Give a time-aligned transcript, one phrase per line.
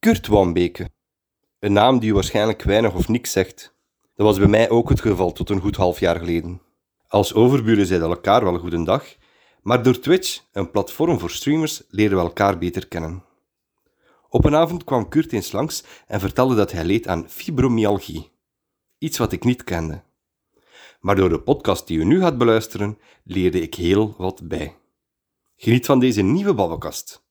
[0.00, 0.90] Kurt Wambeke.
[1.58, 3.74] Een naam die u waarschijnlijk weinig of niks zegt.
[4.14, 6.62] Dat was bij mij ook het geval tot een goed half jaar geleden.
[7.08, 9.04] Als overburen zeiden elkaar wel goedendag,
[9.62, 13.24] maar door Twitch, een platform voor streamers, leren we elkaar beter kennen.
[14.28, 18.30] Op een avond kwam Kurt eens langs en vertelde dat hij leed aan fibromyalgie.
[18.98, 20.02] Iets wat ik niet kende.
[21.00, 24.76] Maar door de podcast die u nu gaat beluisteren, leerde ik heel wat bij.
[25.56, 27.22] Geniet van deze nieuwe babbelkast.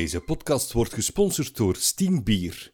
[0.00, 1.76] Deze podcast wordt gesponsord door
[2.22, 2.72] Bier.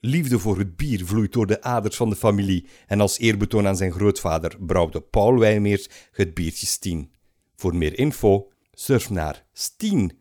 [0.00, 3.76] Liefde voor het bier vloeit door de aders van de familie en als eerbetoon aan
[3.76, 7.10] zijn grootvader brouwde Paul Wijmeers het biertje Stien.
[7.56, 10.14] Voor meer info surf naar stien-bier.be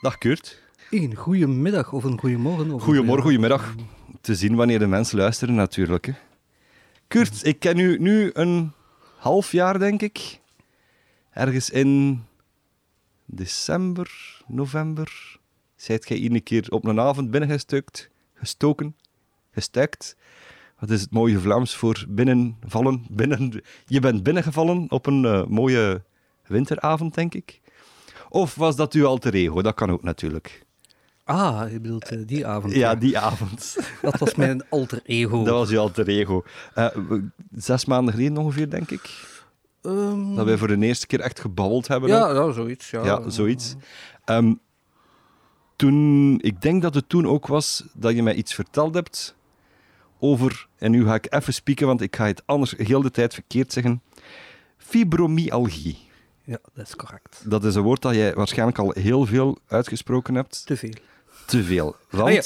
[0.00, 0.62] Dag Kurt.
[0.90, 2.70] Een goedemiddag of een goedemorgen.
[2.70, 3.74] Of Goedemorgen, goedemiddag.
[4.20, 6.06] Te zien wanneer de mensen luisteren natuurlijk.
[6.06, 6.12] Hè.
[7.08, 8.72] Kurt, ik ken u nu een
[9.16, 10.39] half jaar denk ik
[11.30, 12.22] ergens in
[13.24, 15.38] december, november,
[15.76, 18.96] zijt jij hier een keer op een avond binnengestukt, gestoken,
[19.50, 20.16] gestuikt.
[20.78, 23.04] Wat is het mooie Vlaams voor binnenvallen?
[23.10, 26.02] Binnen, je bent binnengevallen op een uh, mooie
[26.46, 27.60] winteravond, denk ik.
[28.28, 29.62] Of was dat uw alter ego?
[29.62, 30.64] Dat kan ook natuurlijk.
[31.24, 32.74] Ah, je bedoelt uh, die avond.
[32.74, 33.76] Ja, die avond.
[34.02, 35.44] Dat was mijn alter ego.
[35.44, 36.44] Dat was uw alter ego.
[36.74, 36.88] Uh,
[37.54, 39.29] zes maanden geleden ongeveer, denk ik.
[39.82, 42.08] Um, dat wij voor de eerste keer echt gebabbeld hebben.
[42.08, 42.90] Ja, ja zoiets.
[42.90, 43.74] Ja, ja zoiets.
[44.26, 44.60] Um,
[45.76, 49.34] toen, ik denk dat het toen ook was dat je mij iets verteld hebt
[50.18, 53.34] over, en nu ga ik even spieken, want ik ga het anders heel de tijd
[53.34, 54.02] verkeerd zeggen,
[54.76, 56.08] fibromyalgie.
[56.44, 57.42] Ja, dat is correct.
[57.44, 60.66] Dat is een woord dat jij waarschijnlijk al heel veel uitgesproken hebt.
[60.66, 60.94] Te veel.
[61.46, 61.96] Te veel.
[62.10, 62.42] Want, ah, ja.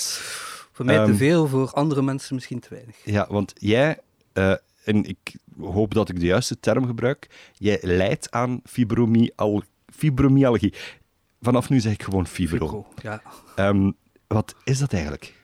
[0.72, 2.96] Voor mij um, te veel, voor andere mensen misschien te weinig.
[3.04, 3.98] Ja, want jij,
[4.32, 4.54] uh,
[4.84, 7.50] en ik hoop dat ik de juiste term gebruik.
[7.52, 10.74] Jij lijdt aan fibromyal fibromyalgie.
[11.40, 12.56] Vanaf nu zeg ik gewoon fibro.
[12.66, 13.22] fibro ja.
[13.68, 13.94] Um,
[14.26, 15.34] wat is dat eigenlijk?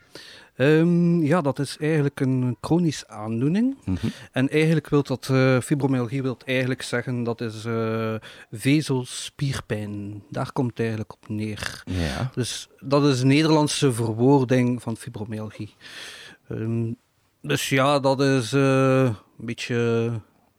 [0.57, 3.77] Um, ja, dat is eigenlijk een chronische aandoening.
[3.85, 4.11] Mm -hmm.
[4.31, 8.15] En eigenlijk wil dat, uh, fibromyalgie wil eigenlijk zeggen, dat is uh,
[8.51, 10.23] vezelspierpijn.
[10.29, 11.83] Daar komt het eigenlijk op neer.
[11.85, 12.31] Ja.
[12.33, 15.75] Dus dat is een Nederlandse verwoording van fibromyalgie.
[16.49, 16.95] Um,
[17.41, 20.11] dus ja, dat is uh, een beetje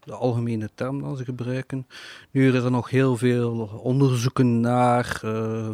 [0.05, 1.87] de algemene term dat ze gebruiken.
[2.31, 5.71] Nu is er nog heel veel onderzoeken naar, uh,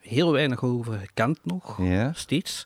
[0.00, 2.12] heel weinig over gekend nog, ja.
[2.12, 2.64] steeds.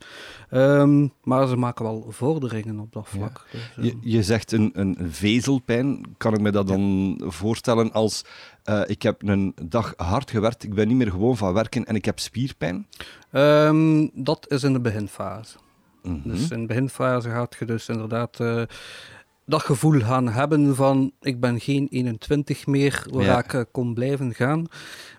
[0.51, 3.47] Um, maar ze maken wel vorderingen op dat vlak.
[3.51, 3.59] Ja.
[3.77, 6.01] Dus, je, je, zegt een, een vezelpijn.
[6.17, 7.31] Kan ik me dat dan ja.
[7.31, 8.25] voorstellen als
[8.65, 11.95] uh, ik heb een dag hard gewerkt, ik ben niet meer gewoon van werken en
[11.95, 12.87] ik heb spierpijn?
[13.33, 15.57] Um, dat is in de beginfase.
[16.07, 16.23] -hmm.
[16.25, 18.63] Dus in de beginfase gaat je dus inderdaad uh,
[19.47, 23.39] dat gevoel gaan hebben van ik ben geen 21 meer waar ja.
[23.45, 24.67] ik uh, kon blijven gaan.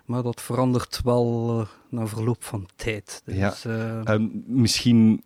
[0.04, 3.22] Maar dat verandert wel uh, na verloop van tijd.
[3.24, 4.02] Dus, ja.
[4.04, 5.22] Um, misschien,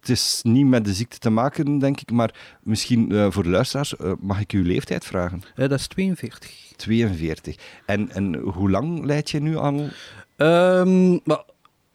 [0.00, 3.94] het is niet met de ziekte te maken, denk ik, maar misschien voor de luisteraars,
[4.20, 5.42] mag ik uw leeftijd vragen?
[5.54, 6.50] dat is 42.
[6.76, 7.56] 42.
[7.86, 9.90] En, en hoe lang leid je nu aan?
[10.36, 11.42] Um, maar,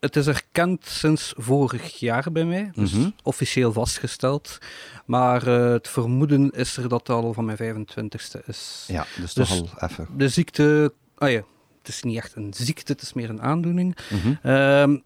[0.03, 3.13] het is erkend sinds vorig jaar bij mij, dus mm -hmm.
[3.23, 4.57] officieel vastgesteld.
[5.05, 8.85] Maar uh, het vermoeden is er dat het al van mijn 25ste is.
[8.87, 10.07] Ja, dus, dus toch al even.
[10.17, 11.43] De ziekte, ah ja,
[11.77, 13.97] het is niet echt een ziekte, het is meer een aandoening.
[14.09, 14.39] Mm -hmm.
[14.51, 14.97] uh,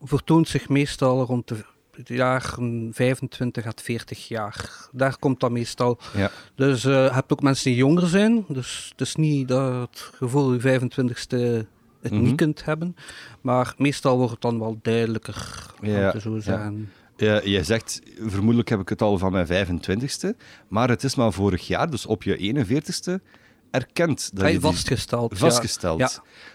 [0.00, 1.64] vertoont zich meestal rond de
[2.04, 2.54] jaar
[2.90, 4.88] 25 à 40 jaar.
[4.92, 5.98] Daar komt dat meestal.
[6.14, 6.30] Ja.
[6.54, 8.44] Dus uh, je hebt ook mensen die jonger zijn.
[8.48, 11.66] Dus het is niet dat het gevoel je 25ste
[12.00, 12.22] het Mhm.
[12.22, 12.96] niet kunt hebben.
[13.40, 16.78] Maar meestal wordt het dan wel duidelijker, Ja, om te zo zeggen.
[16.78, 16.97] Ja,
[17.44, 20.28] je zegt, vermoedelijk heb ik het al van mijn 25ste,
[20.68, 23.24] maar het is maar vorig jaar, dus op je 41ste,
[23.70, 24.30] erkend.
[24.32, 25.32] Dat Hij je vastgesteld.
[25.32, 25.38] ja.
[25.38, 25.98] vastgesteld.
[25.98, 26.10] Ja.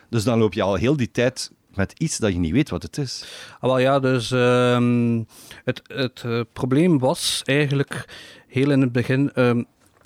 [0.10, 2.84] Dus dan loop je al heel die tijd met iets dat je niet weet wat
[2.84, 3.26] het is.
[3.60, 5.24] Ah, wel ja, dus ehm,
[5.64, 8.06] het, het eh, probleem was eigenlijk
[8.48, 9.32] heel in het begin.
[9.34, 9.64] ehm,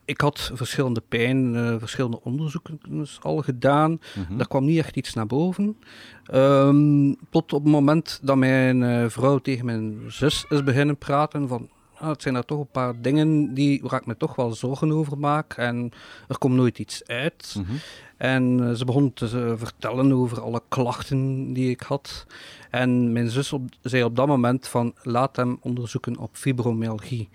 [0.08, 4.00] ik had verschillende pijn, eh, verschillende onderzoeken dus al gedaan.
[4.16, 4.38] Mhm.
[4.38, 5.78] Daar kwam niet echt iets naar boven.
[6.26, 11.48] Ehm, tot op het moment dat mijn eh, vrouw tegen mijn zus is beginnen praten
[11.48, 11.70] van...
[12.00, 14.92] Ah, het zijn er toch een paar dingen die, waar ik me toch wel zorgen
[14.92, 15.54] over maak.
[15.54, 15.92] En
[16.28, 17.56] er komt nooit iets uit.
[17.58, 17.74] Mhm.
[18.18, 22.26] En eh, ze begon te eh, vertellen over alle klachten die ik had.
[22.70, 27.30] En mijn zus op, zei op dat moment van laat hem onderzoeken op fibromyalgie.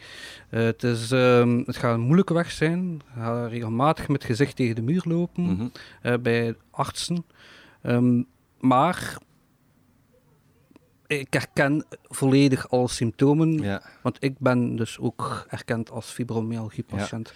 [0.49, 3.01] Eh, het, is, ehm, het gaat een moeilijke weg zijn.
[3.17, 5.43] Gaat regelmatig met gezicht tegen de muur lopen
[6.03, 6.23] Mhm.
[6.23, 7.25] bij artsen.
[7.83, 8.23] Ehm,
[8.61, 9.17] maar
[11.07, 13.83] ik herken volledig alle symptomen, Ja.
[14.03, 17.33] want ik ben dus ook erkend als fibromyalgie-patiënt.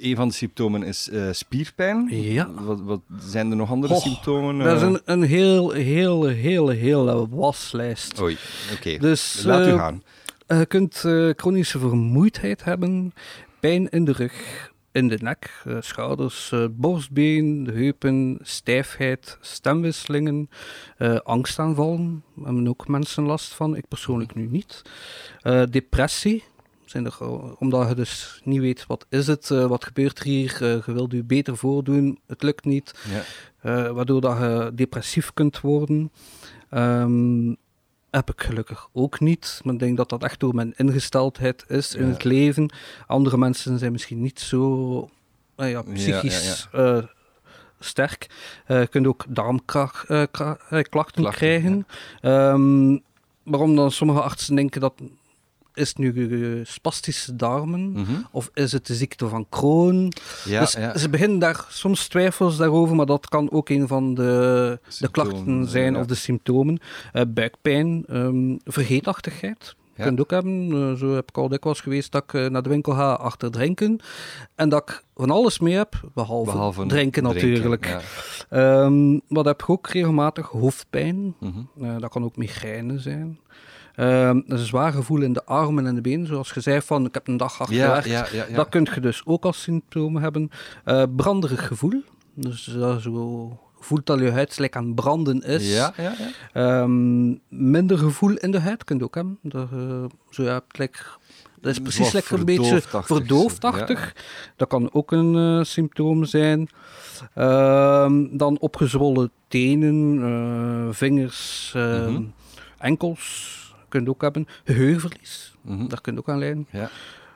[0.00, 2.08] Een van de symptomen is eh, spierpijn.
[2.10, 2.50] Ja.
[2.52, 4.58] Wat, wat zijn er nog andere symptomen?
[4.58, 4.88] Dat is eh?
[4.88, 8.20] een, een heel, heel, heel, hele waslijst.
[8.20, 8.36] Oei,
[8.76, 8.98] oké.
[8.98, 10.02] Dus Laat u eh, gaan.
[10.46, 11.04] je kunt
[11.36, 13.12] chronische vermoeidheid hebben,
[13.60, 20.48] pijn in de rug, in de nek, schouders, borstbeen, de heupen, stijfheid, stemwisselingen,
[20.96, 22.22] eh, angstaanvallen.
[22.34, 24.82] Daar hebben ook mensen last van, ik persoonlijk nu niet.
[25.70, 26.44] Depressie.
[26.84, 30.24] Zijn er, eh, omdat je dus niet weet wat is het, eh, wat gebeurt er
[30.24, 32.94] hier, eh, je wilt je beter voordoen, het lukt niet.
[33.08, 33.92] Ja.
[33.92, 36.10] Waardoor dat je depressief kunt worden.
[36.70, 37.54] Ehm,
[38.10, 39.60] heb ik gelukkig ook niet.
[39.62, 42.12] Maar ik denk dat dat echt door mijn ingesteldheid is in Ja.
[42.12, 42.72] het leven.
[43.06, 45.08] Andere mensen zijn misschien niet zo
[45.56, 46.98] eh, ja, psychisch eh,
[47.80, 48.26] sterk.
[48.66, 50.30] Je kunt ook darmklachten
[50.90, 51.86] Klachten, krijgen.
[52.20, 52.98] Ehm,
[53.42, 54.94] waarom dan sommige artsen denken dat
[55.74, 56.12] is het nu
[56.58, 58.12] eh, spastische darmen Mhm.
[58.30, 60.12] of is het de ziekte van Crohn?
[60.44, 60.98] Ja, dus ja.
[60.98, 65.68] ze beginnen daar soms twijfels daarover, maar dat kan ook een van de, de klachten
[65.68, 66.00] zijn ja.
[66.00, 66.78] of de symptomen.
[67.12, 69.76] Eh, buikpijn, ehm, vergeetachtigheid.
[69.96, 72.62] Je kunt ook hebben, eh, zo heb ik al dikwijls geweest, dat ik eh, naar
[72.62, 73.98] de winkel ga achter drinken.
[74.54, 77.86] En dat ik van alles mee heb, behalve, Behalve drinken natuurlijk.
[77.86, 78.00] ja.
[78.48, 80.46] Ehm, wat heb ik ook regelmatig?
[80.46, 81.34] Hoofdpijn.
[81.40, 81.84] Mhm.
[81.84, 83.38] Eh, dat kan ook migraine zijn.
[83.94, 86.26] Ehm, dat is een zwaar gevoel in de armen en de benen.
[86.26, 88.08] Zoals je zei, van ik heb een dag hard Ja, gewerkt.
[88.32, 88.56] ja, ja, ja.
[88.56, 90.50] Dat kun je dus ook als symptomen hebben.
[90.84, 92.02] Eh, branderig gevoel.
[92.34, 95.72] Dus dat zo voelt dat je huid gelijk aan branden is.
[95.74, 96.28] Ja, ja, ja.
[96.82, 99.38] Ehm, minder gevoel in de huid kun je ook hebben.
[99.42, 100.60] Dat, je zo, ja,
[101.60, 104.14] dat is precies lekker een beetje verdoofdachtig.
[104.56, 106.68] Dat kan ook een eh, symptoom zijn.
[107.34, 112.22] Ehm, dan opgezwollen tenen, eh, vingers, eh, Mhm.
[112.78, 113.62] enkels.
[113.94, 114.46] Kun je ook hebben.
[114.64, 115.54] Geheugenverlies.
[115.60, 115.86] Mhm.
[115.88, 116.66] Daar kun je ook aan lijden.
[116.70, 116.90] Ja.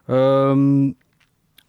[0.07, 0.91] Ehm,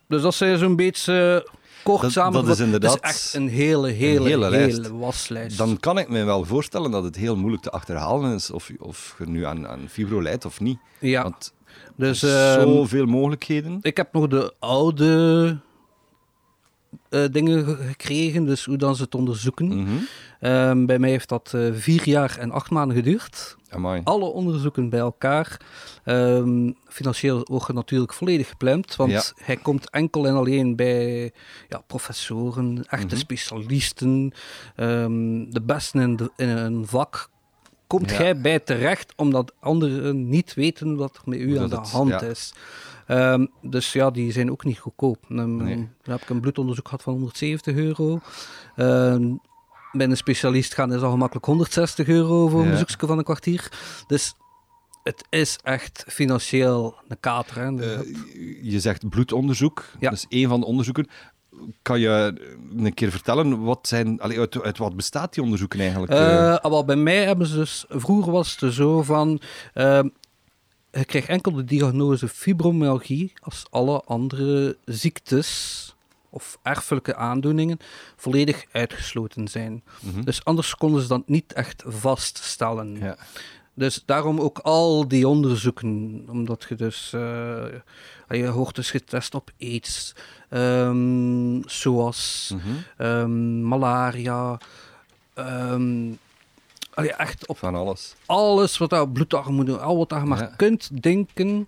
[0.07, 1.53] dus dat zijn zo'n beetje eh,
[1.83, 4.87] kort Dat- dat is inderdaad is echt een hele, hele, hele hele, lijst.
[4.89, 5.57] waslijst.
[5.57, 9.15] Dan kan ik me wel voorstellen dat het heel moeilijk te achterhalen is of, of
[9.19, 10.77] je nu aan, aan fibro lijdt of niet.
[10.99, 11.53] ja, Want
[11.95, 13.77] dus ehm, zoveel mogelijkheden.
[13.81, 15.57] ik heb nog de oude
[17.09, 19.67] eh, dingen ge- gekregen, dus hoe dan ze het onderzoeken.
[19.67, 19.95] Mhm.
[20.39, 23.57] Ehm, bij mij heeft dat eh, vier jaar en acht maanden geduurd.
[23.69, 24.01] Amai.
[24.03, 25.61] Alle onderzoeken bij elkaar.
[26.03, 29.21] Ehm, financieel wordt het natuurlijk volledig gepland, want Ja.
[29.35, 31.31] hij komt enkel en alleen bij
[31.69, 33.15] ja, professoren, echte Mhm.
[33.17, 34.31] specialisten,
[34.75, 37.29] ehm, de besten in, de- in een vak.
[37.87, 38.17] Komt Ja.
[38.17, 42.09] jij bij terecht omdat anderen niet weten wat er met u aan de het- hand
[42.09, 42.21] ja.
[42.21, 42.53] is?
[43.61, 45.17] Dus ja, die zijn ook niet goedkoop.
[45.27, 45.75] Nee.
[45.75, 48.19] Dan heb ik een bloedonderzoek gehad van 170 euro.
[48.75, 49.33] Ehm,
[49.91, 53.71] bij een specialist gaan is al gemakkelijk 160 euro voor een bezoekje van een kwartier.
[54.07, 54.33] Dus
[55.03, 57.55] het is echt financieel een kater.
[57.57, 57.97] Hè.
[57.97, 57.99] Eh,
[58.61, 60.09] je zegt bloedonderzoek, Ja.
[60.09, 61.07] dat is één van de onderzoeken.
[61.81, 62.33] Kan je
[62.77, 66.11] een keer vertellen, wat zijn, allee, uit, uit wat bestaat die onderzoeken eigenlijk?
[66.11, 67.85] Eh, wel, bij mij hebben ze dus...
[67.89, 69.41] Vroeger was het zo van...
[69.73, 70.09] ehm,
[70.91, 75.95] je krijgt enkel de diagnose fibromyalgie als alle andere ziektes
[76.29, 77.77] of erfelijke aandoeningen
[78.15, 79.83] volledig uitgesloten zijn.
[80.01, 80.21] Mhm.
[80.23, 82.95] Dus anders konden ze dat niet echt vaststellen.
[82.99, 83.17] ja.
[83.73, 87.65] Dus daarom ook al die onderzoeken, omdat je dus, eh,
[88.29, 90.13] je hoort dus getest op aids,
[90.49, 92.69] ehm zoals Mhm.
[92.97, 94.57] ehm, malaria,
[95.33, 96.11] ehm,
[96.93, 98.15] allee, echt op Van alles.
[98.25, 100.53] alles wat daar bloedarmoede, al wat daar maar Ja.
[100.57, 101.67] kunt denken,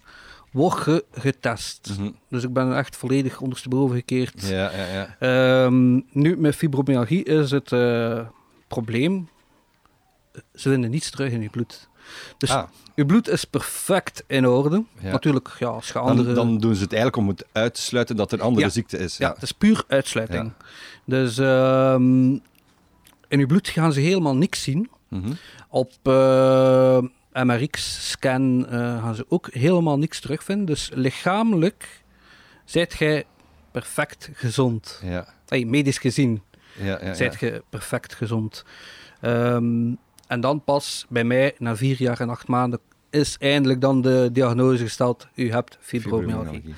[0.52, 1.90] wordt ge- getest.
[1.98, 2.10] Mhm.
[2.30, 4.48] Dus ik ben echt volledig ondersteboven gekeerd.
[4.48, 5.16] Ja, ja, ja.
[5.20, 8.20] Ehm, nu, met fibromyalgie is het eh,
[8.68, 9.30] probleem,
[10.56, 11.90] ze vinden niets terug in je bloed.
[12.38, 14.84] Dus Ah, je bloed is perfect in orde.
[15.00, 15.12] Ja.
[15.12, 16.34] Natuurlijk, ja, als je andere...
[16.34, 18.66] dan, dan doen ze het eigenlijk om het uit te sluiten dat er een andere
[18.66, 18.72] Ja.
[18.72, 19.18] ziekte is.
[19.18, 19.34] ja, Ja.
[19.34, 20.52] het is puur uitsluiting.
[21.06, 22.30] Dus ehm,
[23.28, 24.90] in je bloed gaan ze helemaal niks zien.
[25.08, 25.32] Mhm.
[25.70, 26.98] Op eh,
[27.34, 30.66] MRX-scan eh, gaan ze ook helemaal niks terugvinden.
[30.66, 32.04] Dus lichamelijk
[32.66, 33.26] zijt jij
[33.72, 35.02] perfect gezond.
[35.04, 36.42] ja, Hey, medisch gezien
[36.78, 37.14] ja, ja, ja.
[37.14, 38.64] zijt je perfect gezond.
[39.22, 39.94] Ehm,
[40.28, 44.30] en dan pas bij mij, na vier jaar en acht maanden, is eindelijk dan de
[44.32, 46.46] diagnose gesteld: u hebt fibromyalgie.
[46.46, 46.76] Fibromyalgie.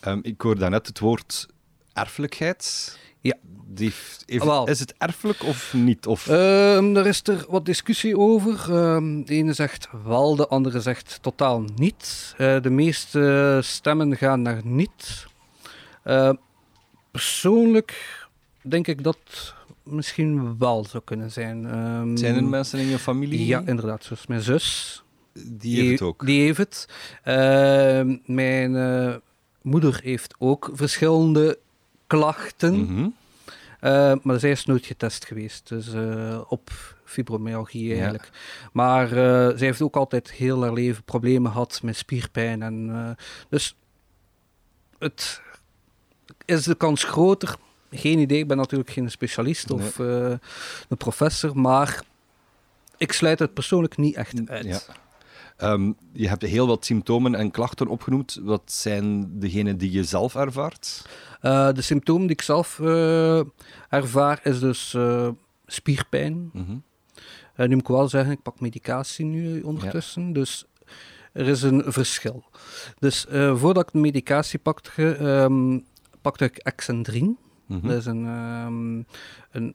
[0.00, 1.46] Ehm, ik hoorde daarnet het woord
[1.92, 2.98] erfelijkheid.
[3.24, 3.34] Ja.
[3.66, 3.92] Die
[4.26, 4.68] heeft- Wel.
[4.68, 6.06] is het erfelijk of niet?
[6.06, 8.52] Of, Ehm, daar is er wat discussie over.
[8.74, 12.34] Ehm, de ene zegt wel, de andere zegt totaal niet.
[12.36, 15.26] Eh, de meeste stemmen gaan naar niet.
[16.02, 16.30] Eh,
[17.10, 18.18] persoonlijk
[18.62, 19.18] denk ik dat
[19.82, 21.66] misschien wel zou kunnen zijn.
[21.66, 23.46] Ehm, zijn er mensen in je familie?
[23.46, 24.04] Ja, inderdaad.
[24.04, 25.02] Zoals mijn zus.
[25.32, 26.26] Die heeft het ook.
[26.26, 26.88] Die heeft het.
[27.22, 29.14] Ehm, mijn eh,
[29.62, 31.58] moeder heeft ook verschillende
[32.16, 32.80] klachten.
[32.80, 33.08] Mhm.
[33.80, 36.70] Uh, maar zij is nooit getest geweest, dus uh, op
[37.04, 38.30] fibromyalgie eigenlijk.
[38.72, 42.62] Maar uh, zij heeft ook altijd heel haar leven problemen gehad met spierpijn.
[42.62, 43.16] En,
[43.48, 43.76] dus
[44.98, 45.40] het
[46.44, 47.56] is de kans groter.
[47.90, 49.78] Geen idee, ik ben natuurlijk geen specialist nee.
[49.78, 52.02] of een professor, maar
[52.96, 54.64] ik sluit het persoonlijk niet echt uit.
[54.64, 54.80] Ja.
[55.62, 58.40] Um, je hebt heel wat symptomen en klachten opgenoemd.
[58.42, 61.06] Wat zijn degenen die je zelf ervaart?
[61.42, 63.42] Uh, de symptomen die ik zelf uh,
[63.88, 65.28] ervaar is dus uh,
[65.66, 66.50] spierpijn.
[66.52, 66.82] Mm -hmm.
[67.56, 70.26] nu moet ik wel zeggen, ik pak medicatie nu ondertussen.
[70.26, 70.32] Ja.
[70.32, 70.64] Dus
[71.32, 72.44] er is een verschil.
[72.98, 75.84] Dus voordat ik de medicatie pakte, um,
[76.20, 77.38] pakte ik Exendrin.
[77.66, 77.88] Mm -hmm.
[77.88, 79.06] Dat is een, um,
[79.50, 79.74] een,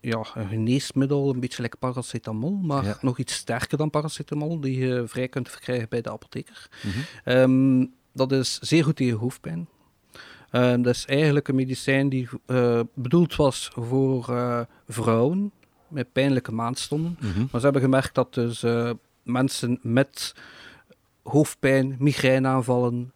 [0.00, 2.98] ja, een geneesmiddel, een beetje like paracetamol, maar ja.
[3.00, 6.68] nog iets sterker dan paracetamol, die je vrij kunt verkrijgen bij de apotheker.
[6.82, 7.36] Mm -hmm.
[7.36, 9.68] um, dat is zeer goed tegen hoofdpijn.
[10.52, 15.52] Um, dat is eigenlijk een medicijn die uh, bedoeld was voor uh, vrouwen
[15.88, 17.16] met pijnlijke maandstonden.
[17.20, 17.48] Mm -hmm.
[17.50, 18.90] Maar ze hebben gemerkt dat dus uh,
[19.22, 20.34] mensen met
[21.22, 23.12] hoofdpijn, migraineaanvallen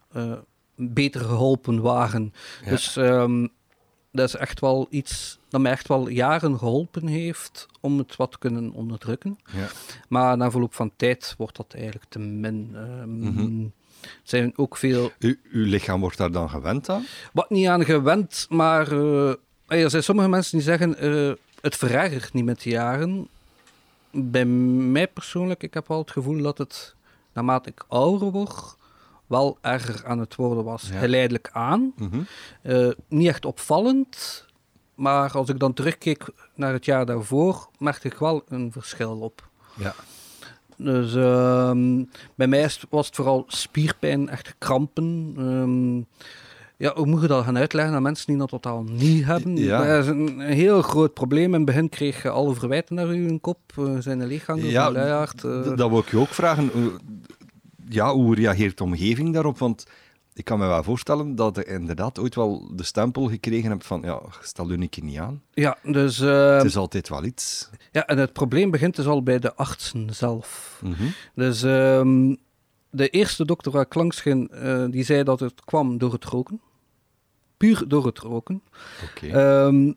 [0.76, 2.32] beter geholpen waren.
[2.64, 2.70] Ja.
[2.70, 3.50] Dus um,
[4.16, 8.30] dat is echt wel iets dat mij echt wel jaren geholpen heeft om het wat
[8.30, 9.38] te kunnen onderdrukken.
[9.52, 9.68] Ja.
[10.08, 12.75] Maar na verloop van tijd wordt dat eigenlijk te min.
[12.75, 13.73] Um, mm -hmm.
[14.23, 15.12] zijn ook veel...
[15.18, 17.06] U, uw lichaam wordt daar dan gewend aan?
[17.32, 19.35] Wat niet aan gewend, maar uh,
[19.66, 23.28] er zijn sommige mensen die zeggen uh, het verergert niet met de jaren.
[24.11, 26.94] Bij mij persoonlijk, ik heb wel het gevoel dat het
[27.32, 28.76] naarmate ik ouder word,
[29.26, 30.88] wel erger aan het worden was.
[30.92, 30.99] Ja.
[30.99, 31.92] Geleidelijk aan.
[31.97, 32.26] Mm -hmm.
[32.62, 34.45] uh, niet echt opvallend,
[34.95, 39.49] maar als ik dan terugkeek naar het jaar daarvoor, merkte ik wel een verschil op.
[39.75, 39.95] Ja.
[40.76, 41.71] Dus uh,
[42.35, 45.35] bij mij was het vooral spierpijn, echt krampen.
[45.38, 46.06] Um,
[46.78, 49.56] ja, hoe moet je dat gaan uitleggen aan mensen die dat totaal niet hebben?
[49.56, 49.85] Ja.
[49.85, 51.45] Dat is een, heel groot probleem.
[51.45, 53.59] In het begin kreeg je alle verwijten naar uw kop.
[53.78, 55.42] Uh, zijn de leegganger, ja, luiaard.
[55.42, 55.76] Uh.
[55.76, 56.71] Dat wil ik je ook vragen.
[57.88, 59.58] Ja, hoe reageert de omgeving daarop?
[59.58, 59.86] Want
[60.32, 64.02] ik kan me wel voorstellen dat je inderdaad ooit wel de stempel gekregen hebt van,
[64.04, 65.42] ja, stel je een keer niet aan.
[65.54, 66.20] Ja, dus...
[66.20, 67.70] Uh, het is altijd wel iets.
[67.92, 70.80] Ja, en het probleem begint dus al bij de artsen zelf.
[70.82, 71.12] Mm -hmm.
[71.34, 72.36] Dus um,
[72.90, 76.24] de eerste dokter waar ik langs ging, uh, die zei dat het kwam door het
[76.24, 76.60] roken.
[77.56, 78.62] Puur door het roken.
[79.10, 79.64] Okay.
[79.66, 79.96] Um,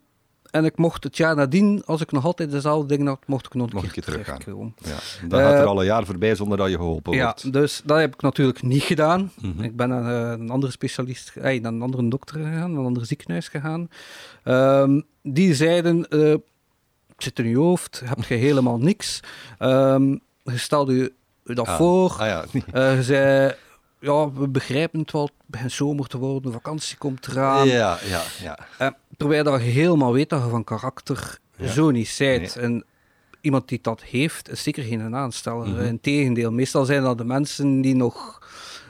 [0.51, 3.53] en ik mocht het jaar nadien, als ik nog altijd dezelfde dingen had, mocht ik
[3.53, 4.38] nog een keer, keer teruggaan.
[4.38, 4.75] terugkomen.
[4.84, 5.27] Ja.
[5.27, 7.53] Dan gaat er al een jaar voorbij zonder dat je geholpen ja, wordt.
[7.53, 9.32] dus dat heb ik natuurlijk niet gedaan.
[9.36, 9.48] Mhm.
[9.48, 9.63] Mm -hmm.
[9.63, 13.06] Ik ben naar een andere specialist, eh, naar een andere dokter gegaan, naar een ander
[13.06, 13.89] ziekenhuis gegaan.
[14.44, 16.44] Um, die zeiden, uh, het
[17.18, 19.20] zit in je hoofd, heb je helemaal niks.
[19.60, 21.13] Um, je stelde je
[21.56, 21.75] dat ah.
[21.75, 22.15] voor.
[22.20, 22.46] Ah, ja.
[22.74, 23.53] uh, je zei,
[24.00, 27.68] ja, we begrijpen het wel, het begint zomer te worden, vakantie komt eraan.
[27.68, 28.60] Ja, ja, ja.
[28.82, 28.88] Uh,
[29.18, 31.68] terwijl dat je helemaal weet dat je van karakter ja.
[31.68, 32.56] zo niet zijt.
[32.56, 32.63] Nee.
[32.65, 32.86] En
[33.41, 35.68] iemand die dat heeft, is zeker geen aansteller.
[35.68, 35.82] Mhm.
[35.82, 38.41] Integendeel, meestal zijn dat de mensen die nog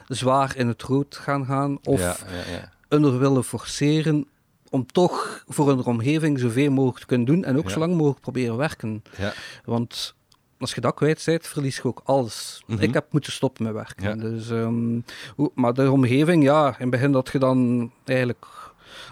[0.06, 2.96] zwaar in het rood gaan gaan of ja, ja, ja.
[2.96, 4.28] onder willen forceren
[4.70, 8.20] om toch voor hun omgeving zoveel mogelijk te kunnen doen en ook zo lang mogelijk
[8.20, 9.02] proberen werken.
[9.18, 9.32] Ja.
[9.64, 10.14] Want
[10.60, 12.62] als je dat kwijt bent, verlies je ook alles.
[12.66, 12.82] Mhm.
[12.82, 14.08] Ik heb moeten stoppen met werken.
[14.08, 14.14] Ja.
[14.30, 15.00] Dus, ehm,
[15.36, 18.46] hoe- maar de omgeving, ja, in het begin dat je dan eigenlijk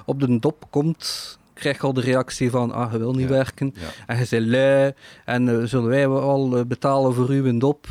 [0.06, 3.34] op de dop komt, krijg je al de reactie van, ah, je wil niet Ja.
[3.34, 3.74] werken.
[3.74, 3.86] Ja.
[4.06, 4.92] En je bent lui,
[5.24, 7.86] en eh, zullen wij wel eh, betalen voor u een dop?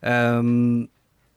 [0.00, 0.84] Ehm,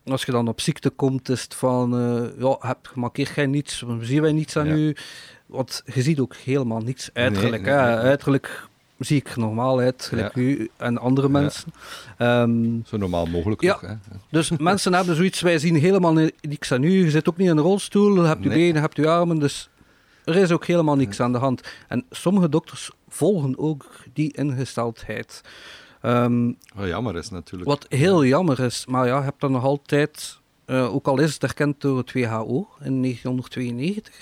[0.04, 3.84] als je dan op ziekte komt, is het van, eh, ja, heb, markeer jij niets,
[4.00, 4.96] zien wij niets aan u.
[5.46, 7.62] Want je ziet ook helemaal niets uiterlijk.
[7.62, 7.86] nee, hè.
[7.86, 8.04] nee, nee.
[8.04, 10.40] Uiterlijk zie ik normaal uit, gelijk Ja.
[10.42, 11.32] u en andere Ja.
[11.32, 11.72] mensen.
[12.18, 13.72] Ehm, Zo normaal mogelijk Ja.
[13.74, 13.80] ook.
[13.80, 13.94] Hè?
[14.30, 17.04] dus mensen hebben zoiets, wij zien helemaal ni- niks aan u.
[17.04, 18.58] Je zit ook niet in een rolstoel, hebt je Nee.
[18.58, 19.68] benen, je hebt je armen, dus
[20.24, 21.60] er is ook helemaal niks aan de hand.
[21.88, 25.40] En sommige dokters volgen ook die ingesteldheid.
[26.00, 27.68] Ehm, Wat jammer is natuurlijk.
[27.70, 31.34] wat heel jammer is, maar ja, je hebt dan nog altijd, eh, ook al is
[31.34, 34.14] het erkend door het WHO in 1992,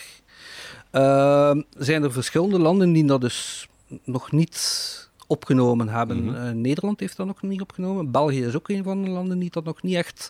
[0.90, 3.68] ehm, zijn er verschillende landen die dat dus
[4.04, 4.92] nog niet
[5.26, 6.24] opgenomen hebben.
[6.24, 6.34] Mhm.
[6.34, 8.10] Eh, Nederland heeft dat nog niet opgenomen.
[8.10, 10.28] België is ook een van de landen die dat nog niet echt.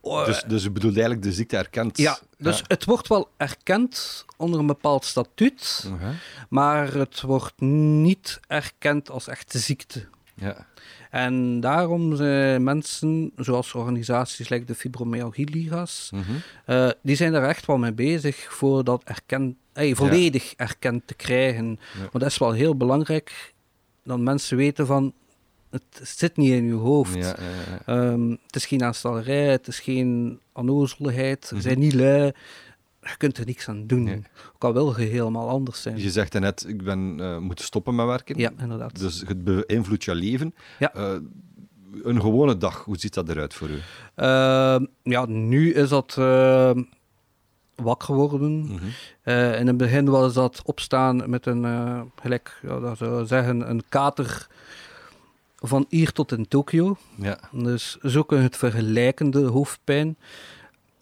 [0.00, 1.98] Oh, Dus, dus je bedoelt eigenlijk de ziekte erkend.
[1.98, 5.90] ja, dus het wordt wel erkend onder een bepaald statuut,
[6.48, 10.06] maar het wordt niet erkend als echte ziekte.
[10.34, 10.66] Ja.
[11.10, 16.22] En daarom zijn mensen, zoals organisaties like de Fibromyalgie-liga's, Mhm.
[16.64, 19.54] eh, die zijn er echt wel mee bezig voor dat erkend,
[19.92, 21.68] volledig erkend te krijgen.
[21.68, 22.00] Ja.
[22.00, 23.54] Want dat is wel heel belangrijk,
[24.04, 25.12] dat mensen weten van,
[25.70, 27.14] het zit niet in je hoofd.
[27.14, 27.36] Ja.
[27.86, 31.56] Ehm, het is geen aanstallerij, het is geen onnozelheid, Mhm.
[31.56, 32.32] je bent niet lui.
[33.00, 34.02] Je kunt er niks aan doen.
[34.02, 34.22] Nee.
[34.54, 35.98] Ook al wil je helemaal anders zijn.
[35.98, 38.38] Je zegt net, ik ben eh, moeten stoppen met werken.
[38.38, 38.98] Ja, inderdaad.
[38.98, 40.54] Dus het beïnvloedt je leven.
[40.78, 40.94] Ja.
[40.94, 41.14] Eh,
[42.02, 43.78] een gewone dag, hoe ziet dat eruit voor u?
[44.14, 46.82] Ehm, ja, nu is dat ehm,
[47.74, 48.58] wakker worden.
[48.58, 48.84] Mhm.
[49.22, 51.64] Eh, in het begin was dat opstaan met een,
[52.20, 54.46] gelijk, ja, dat zou zeggen, een kater
[55.56, 56.96] van hier tot in Tokio.
[57.14, 60.16] Ja, Dus zo kun je het vergelijken, de hoofdpijn.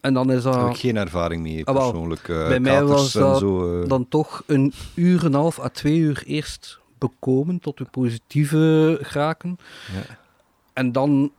[0.01, 1.91] En dan is daar heb ik geen ervaring mee Ah, wel.
[1.91, 2.29] persoonlijk.
[2.29, 5.69] Eh, Bij mij was dat zo, eh, dan toch een uur en een half à
[5.69, 9.57] twee uur eerst bekomen tot de positieve geraken.
[9.95, 10.17] ja.
[10.73, 11.33] En dan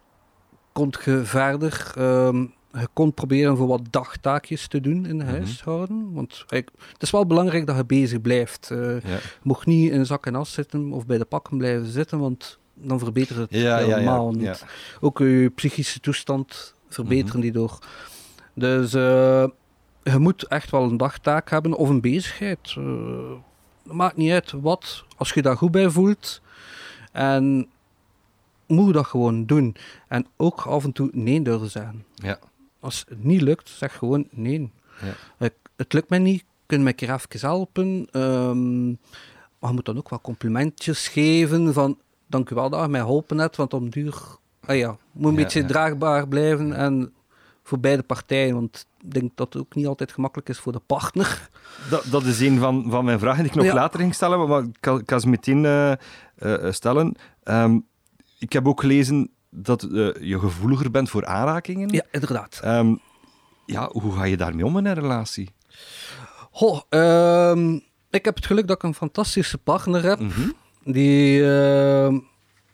[0.71, 1.91] kon je verder.
[1.95, 5.33] ehm, je kon proberen voor wat dagtaakjes te doen in de Mhm.
[5.33, 6.13] huishouden.
[6.13, 8.71] Want kijk, het is wel belangrijk dat je bezig blijft.
[8.71, 12.19] Eh, je mocht niet in zak en as zitten of bij de pakken blijven zitten,
[12.19, 14.37] want dan verbetert het Ja, helemaal ja.
[14.49, 14.65] niet.
[14.99, 17.41] Ook je psychische toestand verbeteren Mhm.
[17.41, 17.79] die door.
[18.57, 19.45] Dus eh,
[20.03, 22.73] je moet echt wel een dagtaak hebben of een bezigheid.
[22.77, 23.31] Eh,
[23.83, 26.41] maakt niet uit wat, als je daar goed bij voelt.
[27.11, 27.67] En
[28.67, 29.75] moet je dat gewoon doen.
[30.07, 32.05] En ook af en toe nee durven zeggen.
[32.15, 32.39] Ja.
[32.79, 34.71] Als het niet lukt, zeg gewoon nee.
[35.37, 35.49] Ja.
[35.75, 38.07] Het lukt mij niet, kun je mij een keer even helpen?
[38.11, 38.87] Ehm,
[39.59, 41.97] maar je moet dan ook wel complimentjes geven van
[42.27, 44.21] dank u wel dat je mij geholpen hebt, want om duur
[44.65, 45.67] ah ja, moet een Ja, beetje ja.
[45.67, 47.11] draagbaar blijven en
[47.67, 50.81] voor beide partijen, want ik denk dat het ook niet altijd gemakkelijk is voor de
[50.85, 51.49] partner.
[51.89, 53.73] Dat, dat is een van, van mijn vragen die ik nog Ja.
[53.73, 55.91] later ging stellen, maar- ik kan, ze meteen eh,
[56.35, 57.15] eh, stellen.
[57.43, 57.79] Ehm,
[58.39, 61.89] ik heb ook gelezen dat eh, je gevoeliger bent voor aanrakingen.
[61.89, 62.59] Ja, inderdaad.
[62.63, 62.95] Ehm,
[63.65, 65.49] ja, hoe ga je daarmee om in een relatie?
[66.51, 67.73] Goh, ehm,
[68.09, 70.49] ik heb het geluk dat ik een fantastische partner heb, Mhm.
[70.83, 71.41] die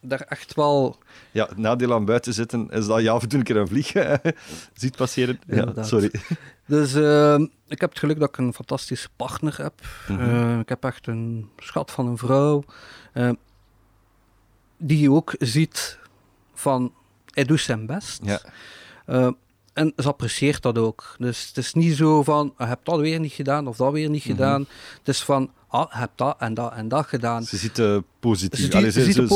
[0.03, 0.97] daar echt wel
[1.31, 3.67] Ja, het nadeel aan buiten zitten is dat je af en toe een keer een
[3.67, 3.91] vlieg
[4.81, 5.39] ziet passeren.
[5.47, 5.87] Ja, Inderdaad.
[5.87, 6.11] sorry.
[6.67, 9.73] Dus ehm, ik heb het geluk dat ik een fantastische partner heb.
[10.07, 10.19] Mhm.
[10.19, 12.63] Eh, ik heb echt een schat van een vrouw.
[13.13, 13.29] eh,
[14.77, 15.99] die ook ziet
[16.53, 16.93] van,
[17.25, 18.21] hij doet zijn best.
[18.23, 18.39] Ja.
[19.73, 21.15] Eh, en ze apprecieert dat ook.
[21.17, 24.09] Dus het is niet zo van, je hebt dat weer niet gedaan of dat weer
[24.09, 24.31] niet Mhm.
[24.31, 24.65] gedaan.
[24.97, 27.43] Het is van, ah, je hebt dat en dat en dat gedaan.
[27.43, 28.71] Ze ziet de positief.
[28.71, 29.27] Ze, Allee, ziet- ze de en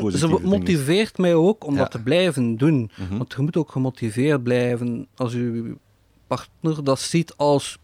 [0.00, 1.78] positieve ze motiveert mij ook om Ja.
[1.80, 2.90] dat te blijven doen.
[2.96, 3.16] Mhm.
[3.16, 5.74] Want je moet ook gemotiveerd blijven als je
[6.26, 7.78] partner dat ziet als...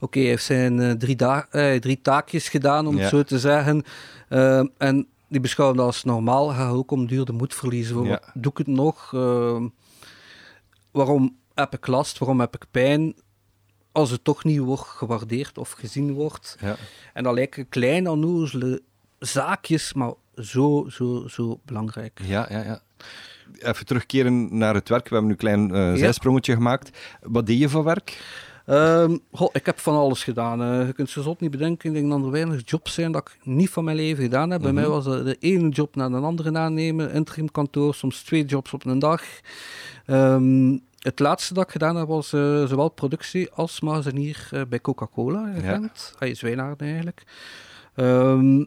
[0.00, 3.00] Oké, hij heeft zijn eh, drie, eh, drie taakjes gedaan, om Ja.
[3.00, 3.82] het zo te zeggen.
[4.28, 6.48] Ehm, en die beschouwen dat als normaal.
[6.48, 8.04] Ga ook om duur de moed verliezen.
[8.04, 8.20] Ja.
[8.34, 9.12] Doe ik het nog?
[10.96, 12.18] Waarom heb ik last?
[12.18, 13.14] Waarom heb ik pijn?
[13.92, 16.56] Als het toch niet wordt gewaardeerd of gezien wordt.
[16.60, 16.76] Ja.
[17.12, 18.82] En dat lijken kleine, onnozele
[19.18, 22.20] zaakjes, maar zo, zo, zo belangrijk.
[22.24, 22.80] Ja, ja, ja.
[23.58, 25.08] Even terugkeren naar het werk.
[25.08, 26.98] We hebben nu een klein eh zijsprongetje gemaakt.
[27.20, 28.18] Wat deed je voor werk?
[28.66, 30.62] Ehm, goh, ik heb van alles gedaan.
[30.62, 30.86] eh.
[30.86, 31.88] je kunt ze zot niet bedenken.
[31.88, 34.60] Ik denk dat er weinig jobs zijn dat ik niet van mijn leven gedaan heb.
[34.62, 34.80] Bij Mhm.
[34.80, 37.12] mij was de ene job na de andere aannemen.
[37.12, 39.22] Interim kantoor, soms twee jobs op een dag.
[40.06, 44.80] Ehm, het laatste dat ik gedaan heb was eh, zowel productie als magazinier eh, bij
[44.80, 45.60] Coca-Cola Ja.
[45.60, 46.14] Gent.
[46.18, 47.22] Hij is Wijnaarden eigenlijk.
[47.94, 48.64] Ehm,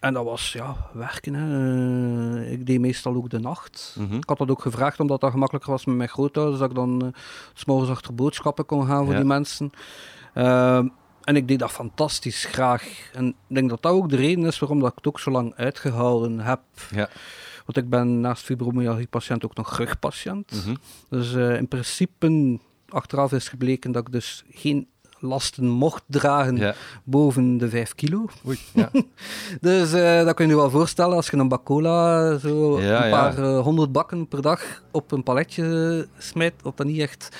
[0.00, 1.34] en dat was ja, werken.
[1.34, 2.40] Hè.
[2.40, 3.96] Eh, ik deed meestal ook de nacht.
[3.98, 4.14] Mhm.
[4.16, 7.04] Ik had dat ook gevraagd omdat dat gemakkelijker was met mijn grootouders, dat ik dan
[7.04, 7.10] uh,
[7.54, 9.18] s'morgens achter boodschappen kon gaan voor Ja.
[9.18, 9.72] die mensen.
[10.34, 10.88] Ehm,
[11.24, 13.10] en ik deed dat fantastisch graag.
[13.12, 15.30] En ik denk dat dat ook de reden is waarom dat ik het ook zo
[15.30, 16.60] lang uitgehouden heb.
[16.90, 17.08] Ja.
[17.66, 20.64] Want ik ben naast fibromyalgie-patiënt ook nog rugpatiënt.
[20.64, 20.74] Mhm.
[21.08, 22.58] Dus eh, in principe,
[22.88, 24.88] achteraf is gebleken dat ik dus geen
[25.20, 26.74] lasten mocht dragen Ja.
[27.04, 28.26] boven de 5 kilo.
[28.46, 28.58] Oei.
[28.74, 28.90] Ja.
[29.60, 33.04] Dus eh, dat kun je je wel voorstellen als je een bak cola zo Ja,
[33.04, 37.00] een paar eh, honderd bakken per dag op een paletje eh, smijt, dat dat niet
[37.00, 37.36] echt...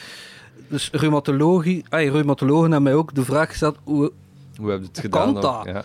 [0.69, 4.13] Dus reumatologie, ay, reumatologen hebben mij ook de vraag gesteld, hoe,
[4.57, 5.33] Hoe heb je het gedaan?
[5.33, 5.85] kan dat?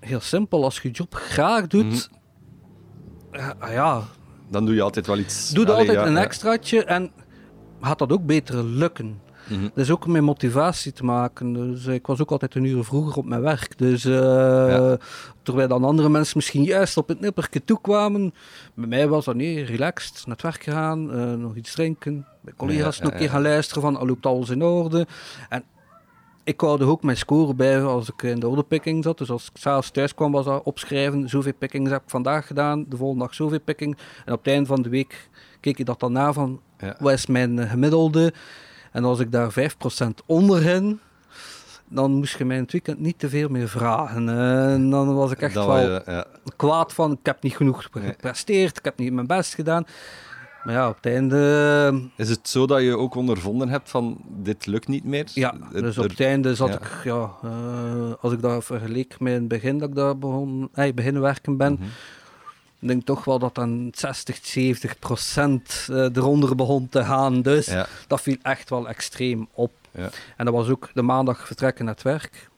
[0.00, 1.84] Heel simpel, als je je job graag doet,
[3.30, 3.38] Mhm.
[3.42, 4.02] ja, ah ja,
[4.48, 5.50] Dan doe je altijd wel iets.
[5.50, 7.10] doe Allee, altijd een extraatje en
[7.80, 9.20] gaat dat ook beter lukken.
[9.48, 9.62] Mhm.
[9.62, 11.52] Dat is ook met motivatie te maken.
[11.52, 13.78] Dus eh, ik was ook altijd een uur vroeger op mijn werk.
[13.78, 14.96] Dus eh, Ja.
[15.42, 18.34] terwijl dan andere mensen misschien juist op het nippertje toekwamen,
[18.74, 22.52] bij mij was dat nee, relaxed, naar het werk gaan, eh, nog iets drinken, bij
[22.56, 25.06] collega's Ja, nog een keer gaan luisteren van, al loopt alles in orde.
[25.48, 25.64] En
[26.44, 29.18] ik houde ook mijn score bij als ik in de orderpicking zat.
[29.18, 31.28] Dus als ik s'avonds thuis kwam, was dat opschrijven.
[31.28, 32.84] Zoveel pickings heb ik vandaag gedaan.
[32.88, 33.96] De volgende dag zoveel picking.
[34.24, 35.28] En op het einde van de week
[35.60, 36.60] keek ik dat dan na van...
[36.78, 36.96] Ja.
[36.98, 38.32] Wat is mijn gemiddelde?
[38.96, 40.98] En als ik daar 5% onder ging...
[41.88, 44.28] dan moest je mij in het weekend niet te veel meer vragen.
[44.28, 46.24] Eh, en dan was ik echt Dat wel was je- ja.
[46.56, 48.04] kwaad van, ik heb niet genoeg Nee.
[48.10, 49.86] gepresteerd, ik heb niet mijn best gedaan.
[50.64, 52.02] Maar ja, op het einde...
[52.16, 55.30] Is het zo dat je ook ondervonden hebt van dit lukt niet meer?
[55.34, 56.74] Ja, dus op het einde zat ja.
[56.74, 60.94] ik, ja, eh, als ik dat vergeleek met het begin dat ik daar begon, hey,
[60.94, 61.82] beginnen werken ben, Mhm.
[62.80, 67.42] Ik denk toch wel dat dan 60, 70 procent eh, eronder begon te gaan.
[67.42, 69.72] Dus Ja, dat viel echt wel extreem op.
[69.90, 70.08] ja.
[70.36, 72.48] En dat was ook de maandag vertrekken naar het werk.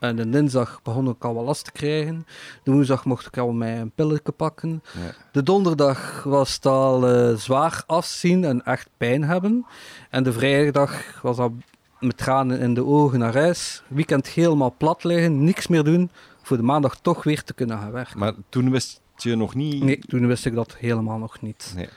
[0.00, 2.26] En de dinsdag begon ik al wel last te krijgen.
[2.62, 4.82] De woensdag mocht ik al mijn pilletje pakken.
[4.92, 5.14] ja.
[5.32, 9.66] De donderdag was het al eh, zwaar afzien en echt pijn hebben.
[10.10, 11.54] En de vrijdag was al
[12.00, 13.82] met tranen in de ogen naar huis.
[13.88, 16.10] Weekend helemaal plat liggen, niks meer doen.
[16.44, 18.18] Voor de maandag toch weer te kunnen gaan werken.
[18.18, 19.82] Maar toen wist je nog niet...
[19.82, 21.72] Nee, toen wist ik dat helemaal nog niet.
[21.76, 21.88] Nee.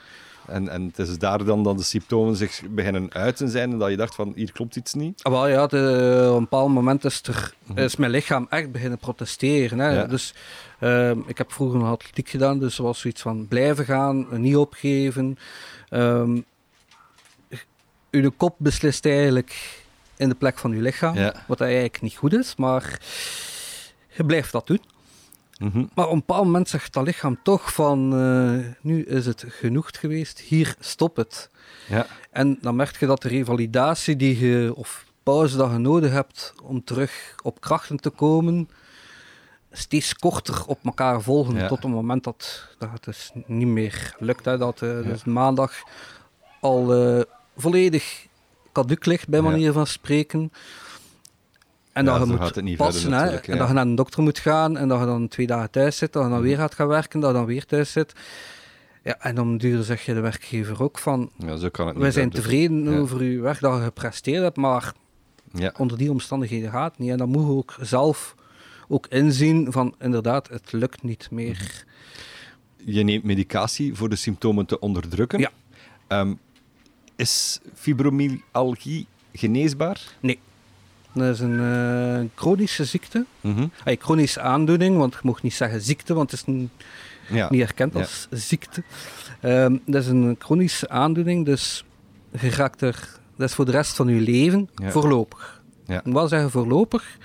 [0.46, 3.90] En, en het is daar dan dat de symptomen zich beginnen uiten zijn en dat
[3.90, 5.22] je dacht van hier klopt iets niet.
[5.22, 7.78] Ah, Wel ja, de, op een bepaald moment is, er, Mhm.
[7.78, 9.78] is mijn lichaam echt beginnen protesteren.
[9.78, 9.88] Hè.
[9.90, 10.04] Ja.
[10.06, 10.34] Dus
[10.78, 14.56] ehm, ik heb vroeger nog atletiek gedaan, dus er was zoiets van blijven gaan, niet
[14.56, 15.38] opgeven.
[15.88, 16.40] Ehm
[18.10, 19.82] uw kop beslist eigenlijk
[20.16, 21.34] in de plek van uw lichaam, Ja.
[21.46, 23.00] wat eigenlijk niet goed is, maar
[24.18, 24.80] je blijft dat doen.
[25.58, 25.84] Mhm.
[25.94, 29.90] Maar op een bepaald moment zegt dat lichaam toch van, eh, nu is het genoeg
[29.92, 31.50] geweest, hier stop het.
[31.88, 32.06] Ja.
[32.30, 36.54] En dan merk je dat de revalidatie die je, of pauze dat je nodig hebt
[36.62, 38.68] om terug op krachten te komen,
[39.72, 41.54] steeds korter op elkaar volgen.
[41.54, 41.68] Ja.
[41.68, 44.44] Tot het moment dat, dat het dus niet meer lukt.
[44.44, 45.72] Hè, dat eh, dus maandag
[46.60, 47.22] al eh,
[47.56, 48.26] volledig
[48.72, 50.52] caduc ligt, bij manier van spreken.
[51.98, 54.76] En Ja, dat je moet passen, hè, en dat je naar een dokter moet gaan
[54.76, 56.48] en dat je dan twee dagen thuis zit, dat je dan Mhm.
[56.48, 58.12] weer gaat gaan werken, dat je dan weer thuis zit.
[59.02, 62.02] Ja, en om duur zeg je de werkgever ook van, ja, zo kan het niet
[62.02, 64.92] wij zijn tevreden over uw werk dat je gepresteerd hebt, maar
[65.52, 65.72] Ja.
[65.76, 67.10] onder die omstandigheden gaat het niet.
[67.10, 68.34] En dan moet je ook zelf
[68.88, 71.84] ook inzien van, inderdaad, het lukt niet meer.
[72.84, 75.38] Je neemt medicatie voor de symptomen te onderdrukken.
[75.40, 75.50] Ja.
[76.06, 76.34] Ehm,
[77.16, 80.00] is fibromyalgie geneesbaar?
[80.20, 80.38] Nee.
[81.18, 83.24] Dat is een chronische ziekte.
[83.40, 83.66] Mhm.
[83.84, 86.70] Hey, chronische aandoening, want je mag niet zeggen ziekte, want het is n-
[87.30, 87.46] Ja.
[87.50, 87.98] niet erkend Ja.
[87.98, 88.82] als ziekte.
[89.40, 91.84] Ehm, dat is een chronische aandoening, dus
[92.40, 94.90] je raakt er, dat is voor de rest van je leven Ja.
[94.90, 95.62] voorlopig.
[95.86, 96.02] Ja.
[96.04, 97.16] Ik wel zeggen voorlopig.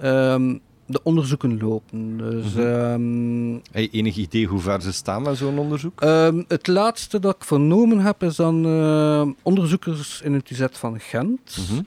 [0.00, 0.56] Ehm,
[0.88, 2.16] de onderzoeken lopen.
[2.18, 6.00] Dus je enig idee hoe ver ze staan met zo'n onderzoek?
[6.48, 11.56] Het laatste dat ik vernomen heb is dan eh, onderzoekers in het UZ van Gent
[11.70, 11.80] Mhm.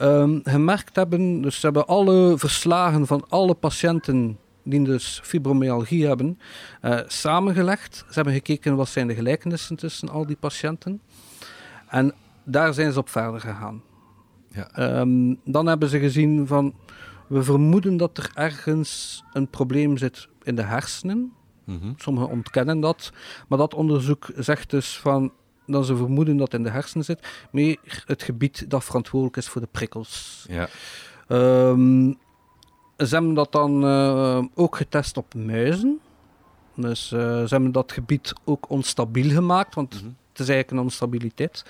[0.00, 6.38] Ehm, gemerkt hebben, dus ze hebben alle verslagen van alle patiënten die dus fibromyalgie hebben,
[6.80, 7.96] eh, samengelegd.
[7.96, 11.00] Ze hebben gekeken wat zijn de gelijkenissen tussen al die patiënten.
[11.88, 13.82] En daar zijn ze op verder gegaan.
[14.48, 14.70] Ja.
[14.70, 16.74] Ehm, dan hebben ze gezien van,
[17.26, 21.32] we vermoeden dat er ergens een probleem zit in de hersenen.
[21.64, 21.92] Mhm.
[21.96, 23.12] Sommigen ontkennen dat.
[23.48, 25.32] Maar dat onderzoek zegt dus van
[25.72, 29.60] dat ze vermoeden dat in de hersenen zit, meer het gebied dat verantwoordelijk is voor
[29.60, 30.44] de prikkels.
[30.48, 30.68] Ja.
[31.28, 32.12] Ehm,
[32.96, 36.00] ze hebben dat dan eh, ook getest op muizen.
[36.74, 40.04] Dus eh, ze hebben dat gebied ook onstabiel gemaakt, want Mhm.
[40.04, 41.64] het is eigenlijk een onstabiliteit.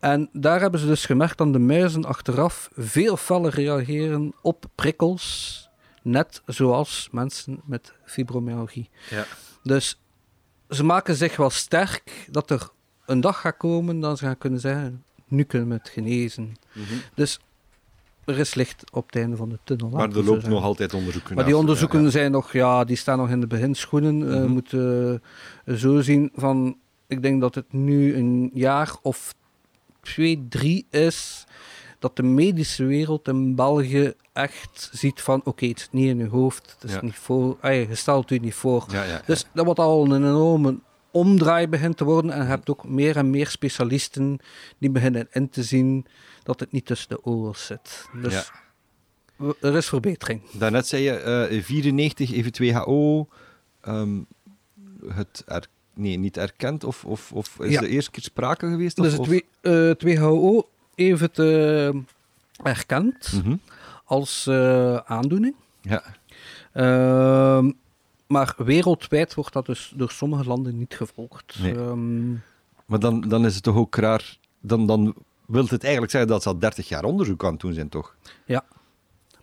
[0.00, 5.68] En daar hebben ze dus gemerkt dat de muizen achteraf veel feller reageren op prikkels,
[6.02, 8.90] net zoals mensen met fibromyalgie.
[9.10, 9.24] Ja.
[9.62, 10.00] Dus
[10.68, 12.68] ze maken zich wel sterk dat er
[13.06, 16.54] een dag gaat komen dat ze gaan kunnen zeggen, nu kunnen we het genezen.
[16.72, 16.84] Mhm.
[17.14, 17.40] Dus
[18.24, 19.88] er is licht op het einde van de tunnel.
[19.88, 22.10] Maar er loopt nog altijd onderzoek Maar die onderzoeken Ja, ja.
[22.10, 24.32] zijn nog, ja, die staan nog in de beginschoenen.
[24.32, 24.50] Eh, Mhm.
[24.52, 25.22] moeten
[25.64, 29.34] eh, zo zien van, ik denk dat het nu een jaar of
[30.00, 31.44] twee, drie is
[31.98, 36.28] dat de medische wereld in België echt ziet van, oké, het is niet in je
[36.28, 37.02] hoofd, het is Ja.
[37.02, 38.84] niet voor, ah, je stelt u niet voor.
[38.90, 39.22] Ja, ja, ja.
[39.26, 40.78] Dus dat wordt al een enorme
[41.16, 44.38] omdraai begint te worden en je hebt ook meer en meer specialisten
[44.78, 46.06] die beginnen in te zien
[46.42, 48.08] dat het niet tussen de oren zit.
[48.22, 48.44] Dus Ja.
[49.36, 50.40] we- er is verbetering.
[50.52, 51.10] Daarnet zei je
[51.50, 53.28] eh 94 heeft WHO
[53.80, 54.18] ehm,
[55.08, 57.80] het er, nee, niet erkend, of, of, of is Ja.
[57.80, 58.98] de eerste keer sprake geweest?
[58.98, 61.88] Of, Dus het, of- eh, het WHO heeft het eh,
[62.62, 63.56] erkend Mhm.
[64.04, 65.54] als eh, aandoening.
[65.80, 66.02] Ja,
[66.72, 67.70] Ehm,
[68.26, 71.58] maar wereldwijd wordt dat dus door sommige landen niet gevolgd.
[71.62, 71.74] Nee.
[71.74, 72.30] Ehm,
[72.86, 74.38] maar dan, dan is het toch ook raar.
[74.60, 75.14] Dan, dan
[75.46, 78.16] wil het eigenlijk zeggen dat ze al 30 jaar onderzoek aan het doen zijn, toch?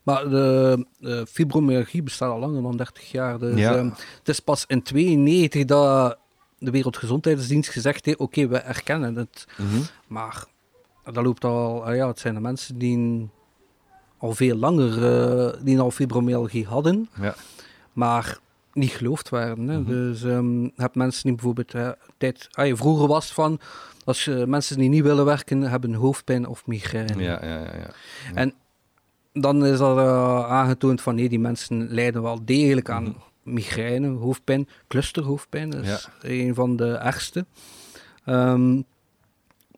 [0.04, 3.40] maar de, de fibromyalgie bestaat al langer dan 30 jaar.
[3.40, 3.76] Dus, Ja.
[3.76, 6.18] ehm, het is pas in 92 dat
[6.58, 9.48] de Wereldgezondheidsdienst gezegd heeft: oké, we erkennen het.
[9.58, 9.82] Mhm.
[10.08, 10.46] Maar
[11.04, 13.30] dat loopt al, ah ja, het zijn de mensen die
[14.18, 17.36] al veel langer eh, die al fibromyalgie hadden, Ja.
[17.94, 18.38] maar
[18.74, 19.68] niet geloofd waren.
[19.68, 19.80] Hè.
[19.80, 19.90] Mhm.
[19.90, 21.74] Dus je hebt mensen die bijvoorbeeld
[22.18, 23.60] tijd, ah, je vroeger was het van
[24.06, 27.24] als je, mensen die niet willen werken hebben hoofdpijn of migraine.
[27.24, 27.90] Ja, ja, ja, ja.
[28.34, 28.54] En
[29.34, 33.14] dan is er eh, aangetoond van nee, die mensen lijden wel degelijk aan Mhm.
[33.44, 37.46] migraine, hoofdpijn, clusterhoofdpijn is een van de ergste.
[38.26, 38.82] Ehm,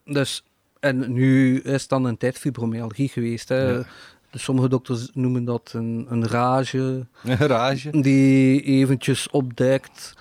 [0.05, 0.43] dus,
[0.79, 3.49] en nu is het dan een tijd fibromyalgie geweest.
[3.49, 3.69] Hè.
[3.71, 3.83] Ja.
[4.37, 8.01] Sommige dokters noemen dat een, een rage Rage.
[8.01, 10.13] die eventjes opduikt.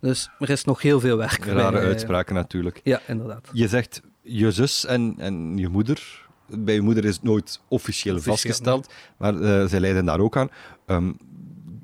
[0.00, 1.44] Dus er is nog heel veel werk.
[1.44, 1.86] Rare bij.
[1.86, 2.80] uitspraken natuurlijk.
[2.84, 3.48] Ja, inderdaad.
[3.52, 6.26] Je zegt je zus en, en je moeder.
[6.46, 10.36] Bij je moeder is het nooit officieel, Officieel, vastgesteld, maar eh, zij lijden daar ook
[10.36, 10.48] aan.
[10.86, 11.12] Ehm,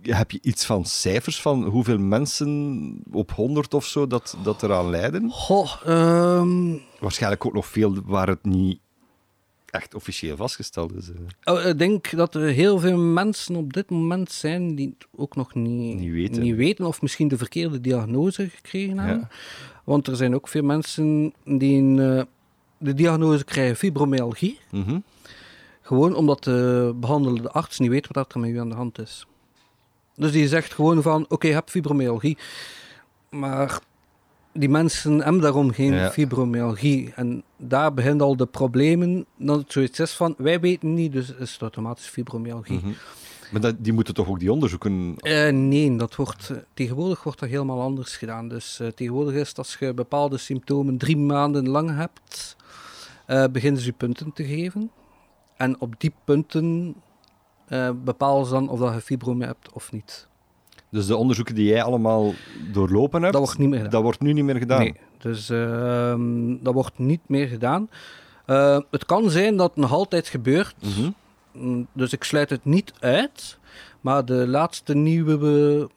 [0.03, 4.91] heb je iets van cijfers van hoeveel mensen op 100 of zo dat, dat eraan
[4.91, 5.31] lijden?
[5.31, 8.81] Goh, ehm, Waarschijnlijk ook nog veel waar het niet
[9.75, 11.09] echt officieel vastgesteld is.
[11.11, 11.55] eh.
[11.55, 15.37] Oh, ik denk dat er heel veel mensen op dit moment zijn die het ook
[15.37, 15.99] nog niet,
[16.39, 16.87] Niet weten.
[16.87, 19.29] of misschien de verkeerde diagnose gekregen hebben.
[19.31, 19.37] Ja.
[19.85, 22.23] Want er zijn ook veel mensen die een, eh,
[22.79, 24.99] de diagnose krijgen fibromyalgie, Mhm.
[25.83, 29.27] gewoon omdat de behandelende arts niet weet wat er met u aan de hand is.
[30.15, 32.39] Dus die zegt gewoon van, oké, je hebt fibromyalgie,
[33.31, 33.81] maar
[34.55, 36.11] die mensen hebben daarom geen Ja.
[36.11, 37.13] fibromyalgie.
[37.17, 41.35] En daar beginnen al de problemen, dat het zoiets is van, wij weten niet, dus
[41.35, 42.79] is het automatisch fibromyalgie.
[42.79, 42.93] Mhm.
[43.53, 45.15] Maar dat, die moeten toch ook die onderzoeken...
[45.17, 48.49] Eh, nee, dat wordt, eh, tegenwoordig wordt dat helemaal anders gedaan.
[48.49, 52.57] Dus eh, tegenwoordig is het als je bepaalde symptomen drie maanden lang hebt,
[53.53, 54.91] beginnen ze je punten te geven.
[55.57, 56.95] En op die punten
[58.05, 60.29] bepalen ze dan of dat je fibromyalgie hebt of niet.
[60.95, 62.33] Dus de onderzoeken die jij allemaal
[62.73, 63.93] doorlopen hebt, Dat wordt niet meer gedaan.
[63.93, 64.79] dat wordt nu niet meer gedaan.
[64.79, 67.89] Nee, dus ehm, dat wordt niet meer gedaan.
[68.47, 71.11] Eh, het kan zijn dat het nog altijd gebeurt, Mhm.
[71.53, 73.59] Mm, dus ik sluit het niet uit.
[74.01, 75.89] Maar de laatste nieuwe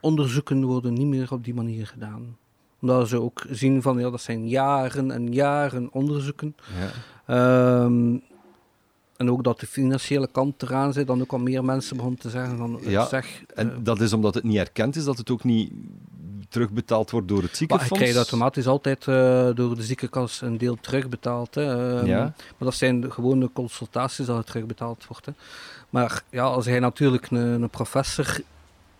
[0.00, 2.36] onderzoeken worden niet meer op die manier gedaan.
[2.80, 6.56] Omdat ze ook zien van, ja, dat zijn jaren en jaren onderzoeken.
[6.78, 6.90] Ja.
[7.26, 8.16] Ehm,
[9.20, 12.30] en ook dat de financiële kant eraan zit, dan ook al meer mensen begonnen te
[12.30, 13.42] zeggen van, eh, Ja, zeg...
[13.54, 15.72] En eh, dat is omdat het niet erkend is, dat het ook niet
[16.48, 17.98] terugbetaald wordt door het Maar je ziekenfonds?
[17.98, 21.54] krijgt automatisch altijd eh, door de ziekenkas een deel terugbetaald.
[21.54, 21.96] Hè.
[21.98, 22.18] Ehm, Ja.
[22.18, 25.26] Maar dat zijn de gewone consultaties dat het terugbetaald wordt.
[25.26, 25.32] Hè.
[25.90, 28.40] Maar ja, als hij natuurlijk een, een professor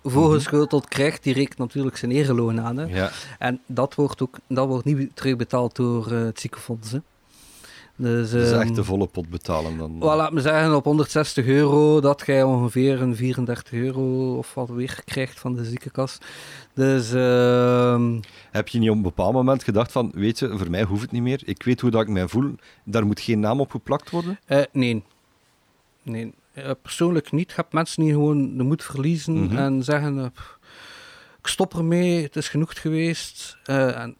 [0.04, 2.76] voorgeschoteld krijgt, die rekent natuurlijk zijn ereloon aan.
[2.76, 2.84] Hè.
[2.84, 6.90] Ja, En dat wordt, ook, dat wordt niet terugbetaald door het ziekenfonds.
[6.92, 6.98] Hè.
[8.02, 9.98] Dus, dat is ehm, echt de volle pot betalen dan.
[10.00, 14.68] wel, laat me zeggen, op 160 euro dat jij ongeveer een 34 euro of wat
[14.68, 16.18] weer krijgt van de ziekenkas.
[16.74, 20.82] Dus ehm, Heb je niet op een bepaald moment gedacht van, weet je, voor mij
[20.82, 23.60] hoeft het niet meer, ik weet hoe dat ik mij voel, daar moet geen naam
[23.60, 24.38] op geplakt worden?
[24.46, 25.02] Eh, nee.
[26.02, 26.32] Nee.
[26.52, 27.48] Eh, persoonlijk niet.
[27.48, 29.56] Je hebt mensen die gewoon de moed verliezen Mhm.
[29.56, 30.24] en zeggen: eh,
[31.40, 33.56] Ik stop ermee, het is genoeg geweest.
[33.64, 34.16] En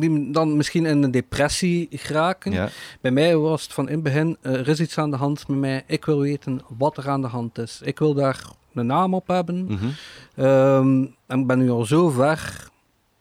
[0.00, 2.52] die dan misschien in een depressie geraken.
[2.52, 2.68] Ja.
[3.00, 5.48] Bij mij was het van in het begin: eh, er is iets aan de hand
[5.48, 5.84] met mij.
[5.86, 7.80] Ik wil weten wat er aan de hand is.
[7.84, 9.64] Ik wil daar een naam op hebben.
[9.64, 9.86] Mhm.
[10.34, 12.68] Ehm, en ik ben nu al zo ver,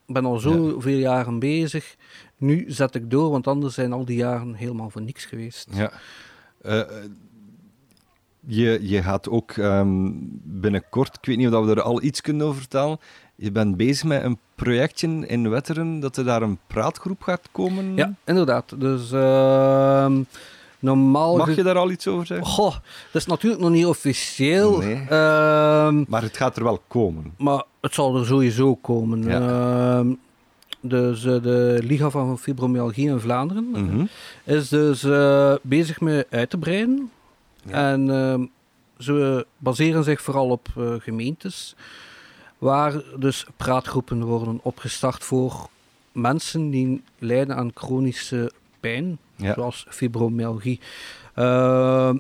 [0.08, 1.96] ben al zoveel jaren bezig.
[2.38, 5.68] Nu zet ik door, want anders zijn al die jaren helemaal voor niks geweest.
[5.72, 5.92] Ja.
[6.62, 6.88] Eh, eh,
[8.48, 10.10] je, je gaat ook ehm,
[10.44, 13.00] binnenkort, ik weet niet of we er al iets kunnen over vertellen,
[13.36, 17.96] je bent bezig met een projectje in Wetteren, dat er daar een praatgroep gaat komen.
[17.96, 18.74] Ja, inderdaad.
[18.80, 20.22] Dus ehm,
[20.80, 21.38] normaal...
[21.38, 22.48] Mag je daar al iets over zeggen?
[22.48, 22.72] Goh,
[23.12, 24.78] dat is natuurlijk nog niet officieel.
[24.78, 24.96] Nee.
[25.10, 27.34] ehm, Maar het gaat er wel komen.
[27.38, 29.24] maar het zal er sowieso komen.
[29.24, 29.40] Ja.
[30.00, 30.14] Ehm,
[30.82, 34.06] dus eh, de Liga van Fibromyalgie in Vlaanderen Mhm.
[34.44, 37.12] is dus eh, bezig met uit te breiden.
[37.64, 37.92] Ja.
[37.92, 38.50] En
[38.98, 41.76] ze baseren zich vooral op eh, gemeentes,
[42.66, 45.68] waar dus praatgroepen worden opgestart voor
[46.12, 49.54] mensen die lijden aan chronische pijn, Ja.
[49.54, 50.80] zoals fibromyalgie.
[51.34, 52.18] Ehm,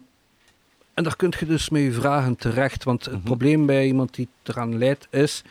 [0.94, 3.24] en daar kun je dus met je vragen terecht, want het Mhm.
[3.24, 5.44] probleem bij iemand die eraan lijdt is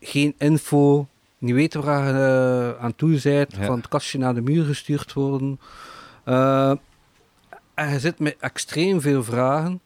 [0.00, 1.06] geen info,
[1.38, 3.64] niet weten waar je eh, aan toe bent, Ja.
[3.66, 5.60] van het kastje naar de muur gestuurd worden.
[6.24, 6.70] Eh,
[7.74, 9.80] en je zit met extreem veel vragen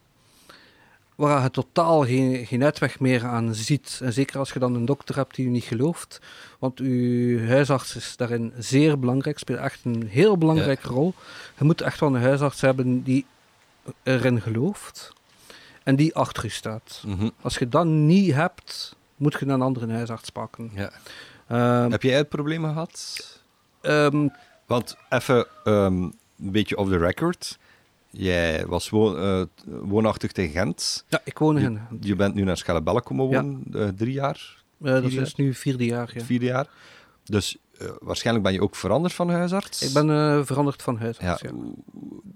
[1.14, 4.00] waar je totaal geen, geen uitweg meer aan ziet.
[4.02, 6.20] En zeker als je dan een dokter hebt die je niet gelooft.
[6.58, 11.14] Want je huisarts is daarin zeer belangrijk, speelt echt een heel belangrijke rol.
[11.58, 13.26] Je moet echt wel een huisarts hebben die
[14.02, 15.12] erin gelooft
[15.82, 17.02] en die achter je staat.
[17.06, 17.28] Mhm.
[17.40, 20.70] Als je dat niet hebt, moet je een andere huisarts pakken.
[20.74, 20.90] Ja.
[21.48, 23.24] Ehm, Heb jij het probleem gehad?
[23.80, 24.28] ehm,
[24.66, 27.58] Want even ehm, een beetje off the record.
[28.16, 31.04] Jij was woon, eh, woonachtig in Gent.
[31.08, 31.72] Ja, ik woon in.
[31.90, 33.42] Je, je bent nu naar Schellebelle komen Ja.
[33.42, 36.10] wonen, eh, drie jaar, Eh, dat is nu vierde jaar.
[36.14, 36.20] Ja.
[36.24, 36.66] vier jaar.
[37.24, 37.56] Dus
[38.00, 39.82] waarschijnlijk ben je ook veranderd van huisarts.
[39.82, 41.16] Ik ben veranderd van huis.
[41.20, 41.50] Ja, Ja.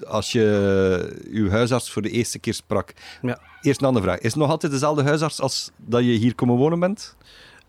[0.06, 2.92] Als je uw huisarts voor de eerste keer sprak.
[3.22, 3.38] Ja.
[3.60, 4.18] Eerst een andere vraag.
[4.18, 7.16] Is het nog altijd dezelfde huisarts als dat je hier komen wonen bent?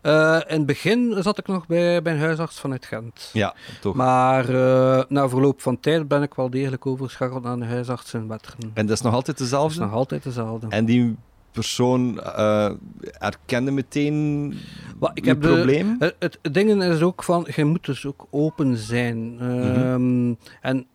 [0.02, 3.30] Eh, in het begin zat ik nog bij, bij een huisarts vanuit Gent.
[3.34, 3.96] Ja, toch.
[3.96, 8.28] Maar eh, na verloop van tijd ben ik wel degelijk overgeschakeld naar een huisarts in
[8.28, 8.72] Wetteren.
[8.74, 9.80] En dat is nog altijd Dat is dezelfde?
[9.80, 10.68] nog altijd dezelfde.
[10.70, 11.16] En die
[11.52, 12.72] persoon eh,
[13.20, 14.54] erkende meteen
[15.00, 15.96] Wel, ik heb probleem?
[16.00, 19.38] Het, het, het ding is ook van, je moet dus ook open zijn.
[19.40, 20.86] Ehm, En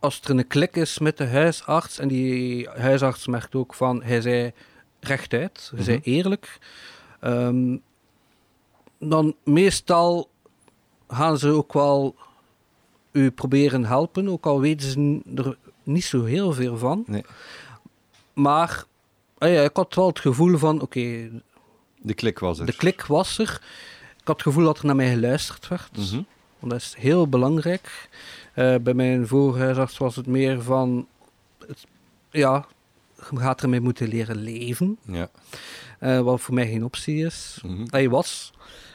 [0.00, 4.20] als er een klik is met de huisarts, en die huisarts merkt ook van, hij
[4.20, 4.52] zei
[5.00, 6.08] rechtuit, hij zei Mhm.
[6.10, 6.58] eerlijk,
[7.20, 7.76] ehm,
[8.98, 10.28] dan meestal
[11.08, 12.14] gaan ze ook wel
[13.12, 17.04] u proberen helpen, ook al weten ze er niet zo heel veel van.
[17.06, 17.24] Nee.
[18.32, 18.84] Maar
[19.38, 21.30] ah ja, ik had wel het gevoel van, oké,
[22.00, 22.66] De klik was er.
[22.66, 23.62] de klik was er.
[24.20, 25.96] Ik had het gevoel dat er naar mij geluisterd werd.
[25.96, 26.22] Mhm.
[26.58, 28.08] Want dat is heel belangrijk.
[28.54, 31.06] Eh, bij mijn vorige huisarts was het meer van...
[31.66, 31.86] Het,
[32.30, 32.66] ja,
[33.30, 34.98] je gaat ermee moeten leren leven.
[35.02, 35.30] Ja.
[35.98, 37.60] Eh, wat voor mij geen optie is.
[37.62, 37.84] Mhm.
[37.90, 38.52] Hij was.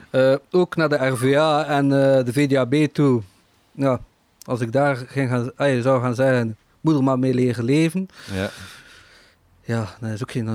[0.10, 3.22] Eh, ook naar de RVA en eh, de VDAB toe.
[3.72, 4.00] Ja,
[4.46, 6.58] als ik daar ging gaan, ah, zou gaan zeggen...
[6.82, 8.08] Moet er maar mee leren leven.
[8.34, 8.50] ja.
[9.66, 10.50] Ja, dat is ook geen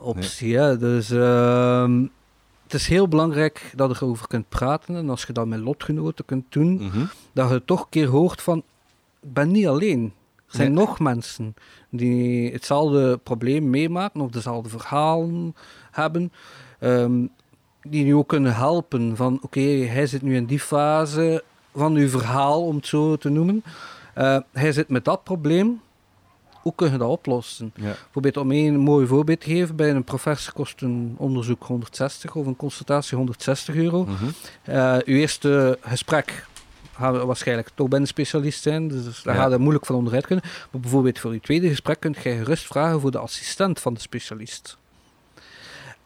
[0.00, 0.56] optie.
[0.56, 0.78] Hè?
[0.78, 2.00] Dus ehm,
[2.62, 4.96] het is heel belangrijk dat je erover kunt praten.
[4.96, 7.04] En als je dat met lotgenoten kunt doen, Mhm.
[7.32, 8.58] dat je toch een keer hoort van...
[9.22, 10.12] Ik ben niet alleen.
[10.48, 10.84] Er zijn Nee.
[10.84, 11.54] nog mensen
[11.90, 15.54] die hetzelfde probleem meemaken of dezelfde verhalen
[15.96, 16.32] hebben.
[16.80, 17.12] ehm,
[17.88, 19.16] die je ook kunnen helpen.
[19.16, 23.28] Van oké, hij zit nu in die fase van uw verhaal, om het zo te
[23.28, 23.62] noemen.
[24.14, 25.80] Eh, hij zit met dat probleem.
[26.62, 27.72] Hoe kun je dat oplossen?
[27.74, 27.82] Ja.
[27.82, 32.46] Bijvoorbeeld om een mooi voorbeeld te geven, bij een professor kost een onderzoek 160 of
[32.46, 34.06] een consultatie 160 euro.
[34.62, 36.46] Eh, uw eerste gesprek
[36.92, 39.40] gaat waarschijnlijk toch bij een specialist zijn, dus daar Ja.
[39.42, 40.44] gaat het moeilijk van onderuit kunnen.
[40.70, 44.00] Maar bijvoorbeeld voor uw tweede gesprek kunt je gerust vragen voor de assistent van de
[44.00, 44.76] specialist.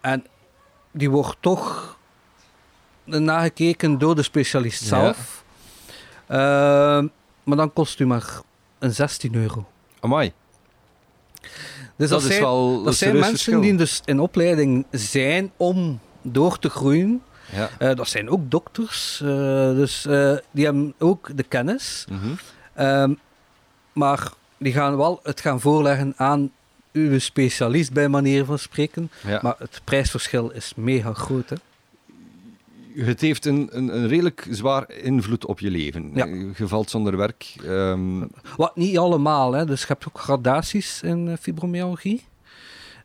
[0.01, 0.25] En
[0.93, 1.97] die wordt toch
[3.05, 4.87] nagekeken door de specialist Ja.
[4.87, 5.45] zelf.
[6.27, 7.07] Ehm,
[7.45, 8.41] maar dan kost u maar
[8.79, 9.67] een 16 euro.
[10.01, 10.33] Amai.
[11.97, 13.61] Dus dat, dat, is zijn, wel een dat zijn mensen verschil.
[13.61, 17.23] die dus in opleiding zijn om door te groeien.
[17.53, 17.71] Ja.
[17.79, 19.29] Eh, dat zijn ook dokters, eh,
[19.75, 22.07] dus eh, die hebben ook de kennis.
[22.11, 22.29] Mhm.
[22.75, 23.15] Ehm,
[23.93, 26.53] maar die gaan wel het gaan voorleggen aan
[26.93, 29.11] uw specialist, bij manier van spreken.
[29.27, 29.39] Ja.
[29.43, 31.49] Maar het prijsverschil is mega groot.
[31.51, 31.57] Hè?
[32.95, 36.11] Het heeft een, een, een redelijk zwaar invloed op je leven.
[36.15, 36.25] Ja.
[36.57, 37.55] Je valt zonder werk.
[37.65, 38.21] ehm,
[38.57, 39.65] Wat niet allemaal, hè?
[39.67, 42.25] dus je hebt ook gradaties in eh, fibromyalgie.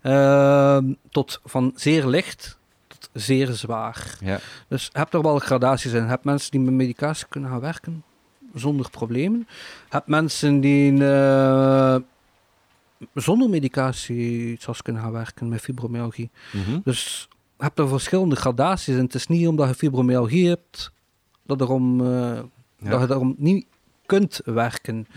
[0.02, 4.18] Ehm, tot van zeer licht tot zeer zwaar.
[4.22, 4.40] ja.
[4.68, 6.02] Dus je hebt er wel gradaties in.
[6.04, 8.04] Je hebt mensen die met medicatie kunnen gaan werken
[8.54, 9.40] zonder problemen.
[9.50, 9.56] Je
[9.90, 11.96] hebt mensen die eh,
[13.14, 16.30] zonder medicatie zelfs kunnen gaan werken met fibromyalgie.
[16.54, 16.80] Mhm.
[16.84, 18.96] Dus je hebt er verschillende gradaties.
[18.96, 20.92] En het is niet omdat je fibromyalgie hebt
[21.44, 22.40] dat, erom, eh,
[22.78, 22.90] Ja.
[22.90, 23.66] dat je daarom niet
[24.06, 25.08] kunt werken.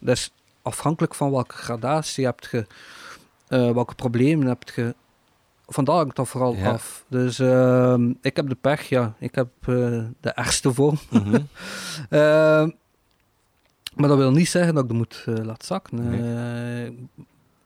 [0.00, 2.66] Is afhankelijk van welke gradatie hebt je,
[3.48, 4.94] eh, welke problemen hebt je.
[5.66, 6.70] Vandaar hangt dat vooral Ja.
[6.70, 7.04] af.
[7.08, 9.14] Dus ehm, ik heb de pech, ja.
[9.18, 9.66] Ik heb eh,
[10.20, 10.98] de ergste vorm.
[11.10, 11.34] Mhm.
[12.08, 12.70] Ehm,
[13.94, 16.10] maar dat wil niet zeggen dat ik de moet eh, laten zakken.
[16.10, 17.08] Nee.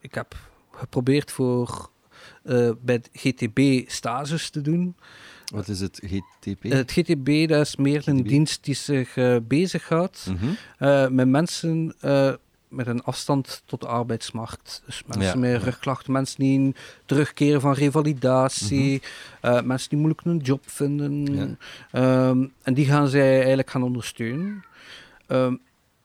[0.05, 0.35] Eh, ik heb
[0.73, 1.91] geprobeerd voor
[2.43, 4.97] eh, bij het GTB stages te doen.
[5.53, 6.01] Wat is het?
[6.01, 8.29] Eh, het GTB dat is meer een GTB?
[8.29, 10.47] dienst die zich eh bezighoudt Mhm.
[10.79, 12.33] eh, met mensen eh,
[12.69, 14.83] met een afstand tot de arbeidsmarkt.
[14.87, 15.59] Dus mensen Ja, met ja.
[15.59, 16.75] rugklachten, mensen die
[17.07, 19.03] terugkeren van revalidatie,
[19.41, 21.23] eh, mensen die moeilijk een job vinden.
[21.23, 21.35] Mhm.
[21.35, 21.57] Ja.
[21.91, 24.65] Ehm, en die gaan zij eigenlijk gaan ondersteunen.
[25.27, 25.57] Ehm,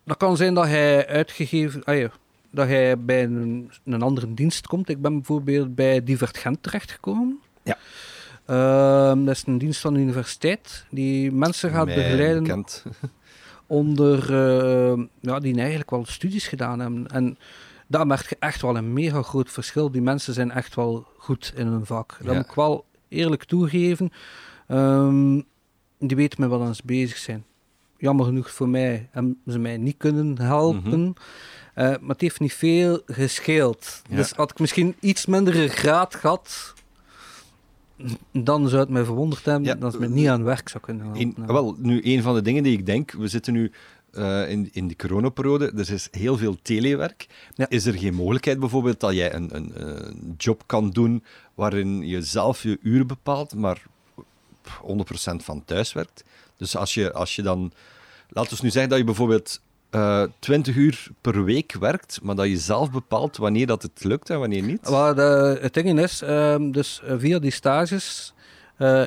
[0.06, 1.84] dat kan zijn dat hij uitgegeven...
[1.84, 2.08] ah
[2.52, 4.90] dat hij bij een, een andere dienst komt.
[4.90, 7.40] Ik ben bijvoorbeeld bij Divergent terechtgekomen.
[7.64, 7.78] Ja.
[8.46, 12.66] Ehm, dat is een dienst van de universiteit die mensen gaat begeleiden
[13.68, 17.08] onder eh, ja, die eigenlijk wel studies gedaan hebben.
[17.08, 17.38] En
[17.88, 19.92] daar merk je echt wel een mega groot verschil.
[19.92, 22.16] Die mensen zijn echt wel goed in hun vak.
[22.20, 22.34] Dat Ja.
[22.34, 24.10] moet ik wel eerlijk toegeven.
[24.68, 25.42] Ehm,
[26.00, 27.44] die weten met wat ze bezig zijn.
[28.00, 31.14] Jammer genoeg voor mij hebben ze mij niet kunnen helpen.
[31.74, 34.02] Eh, maar het heeft niet veel gescheeld.
[34.10, 34.16] Ja.
[34.16, 36.74] Dus had ik misschien iets mindere graad gehad,
[38.32, 41.06] dan zou het mij verwonderd hebben Ja, dat ze me niet aan werk zou kunnen
[41.06, 41.48] helpen.
[41.48, 43.72] Wel, nu, een van de dingen die ik denk, we zitten nu
[44.12, 45.72] eh, in, in die coronaperiode.
[45.76, 47.28] Er is heel veel telewerk.
[47.54, 47.70] Ja.
[47.70, 51.24] Is er geen mogelijkheid bijvoorbeeld dat jij een, een, een job kan doen
[51.54, 53.84] waarin je zelf je uren bepaalt, maar
[54.18, 56.24] 100% van thuis werkt?
[56.60, 57.72] Dus als je, als je dan...
[58.30, 62.48] Laten we nu zeggen dat je bijvoorbeeld eh 20 uur per week werkt, maar dat
[62.48, 64.90] je zelf bepaalt wanneer dat het lukt en wanneer niet.
[64.90, 68.34] Waar de, het ding is, ehm, dus eh, via die stages
[68.78, 69.04] eh,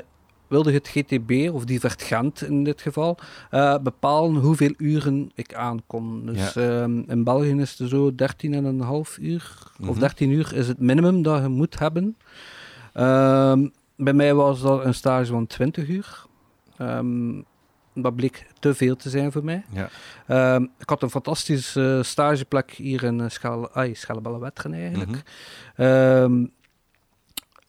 [0.48, 3.18] wilde het GTB, of Divert Gent in dit geval,
[3.50, 6.26] eh, bepalen hoeveel uren ik aankom.
[6.26, 9.98] Dus ehm, in België is het zo 13,5 uur, of Mhm.
[9.98, 12.16] 13 uur is het minimum dat je moet hebben.
[12.92, 16.24] Ehm, bij mij was dat een stage van 20 uur.
[16.89, 17.43] Ehm,
[17.95, 19.64] dat bleek te veel te zijn voor mij.
[19.70, 19.89] Ja.
[20.26, 23.95] Ehm, ik had een fantastische eh, stageplek hier in uh, Schale, ai,
[24.72, 25.22] eigenlijk.
[25.76, 26.45] Ehm,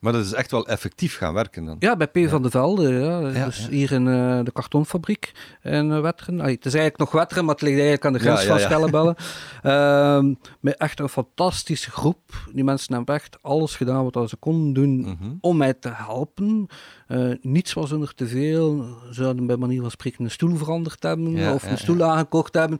[0.04, 1.76] Maar dat is echt wel effectief gaan werken dan.
[1.80, 2.30] ja, bij P.
[2.30, 2.90] van de Velde.
[2.94, 3.20] Ja.
[3.30, 3.70] Ja, dus ja.
[3.70, 5.32] hier in eh, de kartonfabriek
[5.62, 6.40] in uh, Wetteren.
[6.40, 8.62] Het is eigenlijk nog Wetteren, maar het ligt eigenlijk aan de grens van ja.
[8.64, 9.16] Schalebellen.
[9.62, 12.20] Ehm, met echt een fantastische groep.
[12.54, 15.34] Die mensen hebben echt alles gedaan wat ze konden doen Mhm.
[15.42, 16.68] om mij te helpen.
[17.08, 18.84] Eh, niets was er te veel.
[19.08, 22.80] Ze zouden bij manier van spreken een stoel veranderd hebben of een stoel aangekocht hebben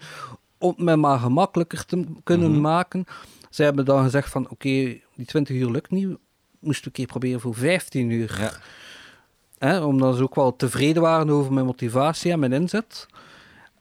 [0.58, 2.62] om het mij maar gemakkelijker te kunnen Mhm.
[2.62, 3.06] maken.
[3.50, 4.68] Ze hebben dan gezegd van oké,
[5.16, 6.18] die 20 uur lukt niet.
[6.64, 8.36] Moesten we een keer proberen voor 15 uur.
[8.40, 8.52] Ja.
[9.58, 13.06] Hè, omdat ze ook wel tevreden waren over mijn motivatie en mijn inzet.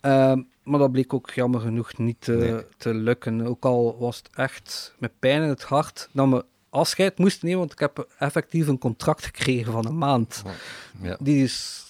[0.01, 2.65] Ehm, maar dat bleek ook jammer genoeg niet te, Nee.
[2.77, 3.47] te lukken.
[3.47, 7.61] Ook al was het echt met pijn in het hart dat we afscheid moesten nemen,
[7.61, 10.43] want ik heb effectief een contract gekregen van een maand.
[11.03, 11.17] Ja.
[11.21, 11.81] Die is...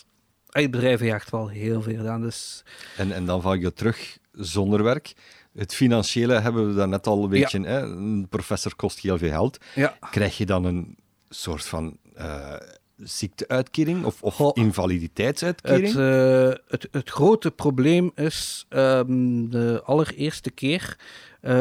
[0.51, 2.21] Het bedrijf echt wel heel veel gedaan.
[2.21, 2.65] Dus
[2.97, 5.15] En, en dan val je terug zonder werk.
[5.55, 7.61] Het financiële hebben we daarnet al een beetje.
[7.61, 7.81] Hè?
[7.81, 9.59] Een professor kost heel veel geld.
[9.75, 10.97] ja, Krijg je dan een
[11.29, 12.55] soort van eh,
[12.97, 15.87] ziekteuitkering of, invaliditeitsuitkering?
[15.87, 20.99] het, eh, het, het grote probleem is ehm, de allereerste keer...
[21.41, 21.61] eh,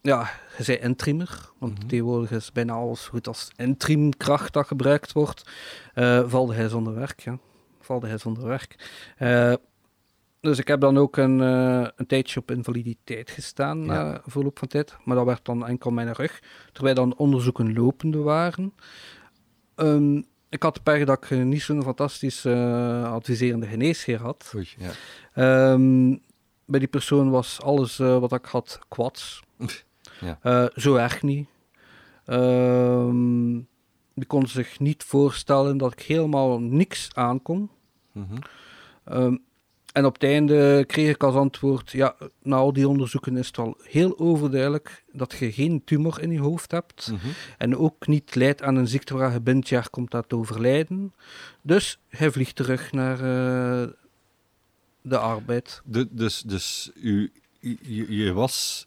[0.00, 1.86] ja, je zei intrimmer, want Mhm.
[1.86, 5.42] tegenwoordig is bijna alles goed als intrimkracht dat gebruikt wordt.
[6.26, 7.38] valde hij zonder werk, ja.
[7.80, 8.76] Valde hij zonder werk.
[10.44, 13.84] Dus ik heb dan ook een, eh, een tijdje op invaliditeit gestaan Ja.
[13.84, 14.96] na verloop van tijd.
[15.04, 16.42] Maar dat werd dan enkel mijn rug.
[16.72, 18.72] Terwijl dan onderzoeken lopende waren.
[19.74, 20.16] Ehm,
[20.48, 24.52] ik had de pech dat ik niet zo'n fantastisch eh, adviserende geneesheer had.
[24.54, 24.90] Oei, ja.
[25.34, 26.16] Ehm,
[26.64, 29.42] bij die persoon was alles eh, wat ik had kwads.
[30.20, 30.70] Ja.
[30.74, 31.48] Zo erg niet.
[32.24, 33.52] Ehm,
[34.14, 37.70] die kon zich niet voorstellen dat ik helemaal niks aankon.
[38.12, 38.36] Mhm.
[39.04, 39.36] Ehm,
[39.94, 43.56] en op het einde kreeg ik als antwoord: ja, na al die onderzoeken is het
[43.56, 47.10] wel heel overduidelijk dat je geen tumor in je hoofd hebt.
[47.12, 47.26] Mhm.
[47.58, 50.36] En ook niet leidt aan een ziekte waar je binnen het jaar komt dat te
[50.36, 51.14] overlijden.
[51.62, 53.88] Dus hij vliegt terug naar eh,
[55.02, 55.80] de arbeid.
[55.84, 58.86] De- dus dus u, je, je was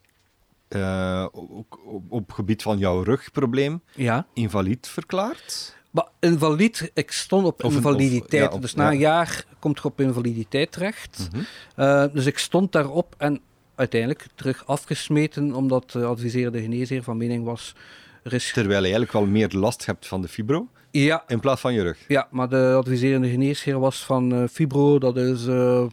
[1.31, 1.77] op,
[2.09, 4.27] op gebied van jouw rugprobleem Ja.
[4.33, 5.75] invalid verklaard.
[5.97, 8.43] Maar invalid, ik stond op Of invaliditeit.
[8.43, 11.29] of- ja, of- dus na een jaar komt je op invaliditeit terecht.
[11.31, 11.43] Mhm.
[11.75, 13.41] Eh, dus ik stond daarop en
[13.75, 17.75] uiteindelijk terug afgesmeten, omdat de adviserende geneesheer van mening was...
[18.23, 18.51] Er is...
[18.53, 21.81] Terwijl je eigenlijk wel meer last hebt van de fibro Ja, in plaats van je
[21.81, 21.97] rug.
[22.07, 25.85] ja, maar de adviserende geneesheer was van eh, fibro, dat is eh,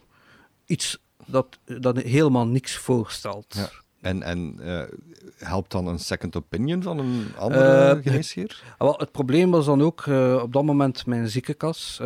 [0.65, 3.45] iets dat, dat helemaal niks voorstelt.
[3.57, 3.69] Ja.
[4.05, 4.81] En, en eh,
[5.37, 7.63] helpt dan een second opinion van een andere
[7.95, 8.63] Eh, geneesheer?
[8.77, 11.97] Ah, Wel, het probleem was dan ook eh, op dat moment mijn ziekenkas.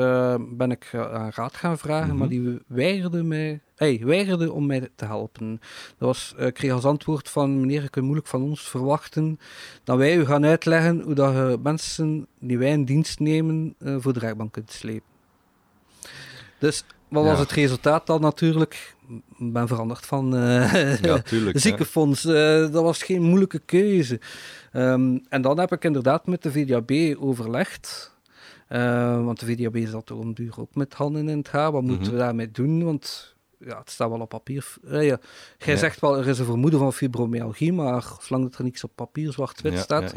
[0.50, 2.18] ben ik aan raad gaan vragen, Mhm.
[2.18, 5.60] maar die weigerde, mij, hey, weigerde om mij te helpen.
[5.98, 9.40] Dat was, ik kreeg als antwoord van meneer, je kunt moeilijk van ons verwachten
[9.84, 14.14] dat wij u gaan uitleggen hoe dat je mensen die wij in dienst nemen voor
[14.14, 15.08] de rechtbank kunt slepen.
[16.60, 17.40] Dus wat was Ja.
[17.40, 18.96] het resultaat dan natuurlijk?
[19.38, 21.60] Ik ben veranderd van eh, Ja, tuurlijk.
[21.60, 22.26] ziekenfonds.
[22.26, 24.20] eh, dat was geen moeilijke keuze.
[24.72, 28.18] Ehm, en dan heb ik inderdaad met de VDAB overlegd.
[28.68, 31.72] Eh, want de VDAB zat om duur ook met handen in het haar.
[31.72, 32.12] Wat moeten Mhm.
[32.12, 32.84] we daarmee doen?
[32.84, 34.74] Want ja, het staat wel op papier.
[34.90, 35.00] Ja.
[35.02, 35.20] Jij
[35.66, 35.76] Ja.
[35.76, 39.32] zegt wel, er is een vermoeden van fibromyalgie, maar zolang dat er niks op papier
[39.32, 40.14] zwart-wit Ja, staat,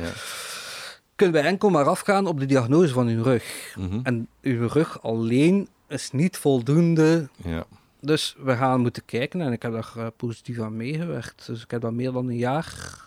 [1.17, 3.75] kunnen wij enkel maar afgaan op de diagnose van uw rug.
[3.79, 4.01] Mhm.
[4.03, 7.65] En uw rug alleen is niet voldoende ja.
[8.01, 11.47] dus we gaan moeten kijken en ik heb daar eh, positief aan meegewerkt.
[11.47, 12.99] Dus ik heb daar meer dan een jaar,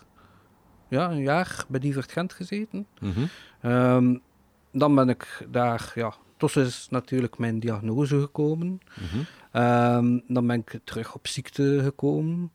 [0.88, 2.86] ja, een jaar bij Divert Gent gezeten.
[3.00, 3.26] Mhm.
[3.60, 4.16] Ehm,
[4.72, 8.80] dan ben ik daar, ja, tussen is natuurlijk mijn diagnose gekomen.
[8.94, 9.22] Mhm.
[9.52, 12.50] Ehm, dan ben ik terug op ziekte gekomen.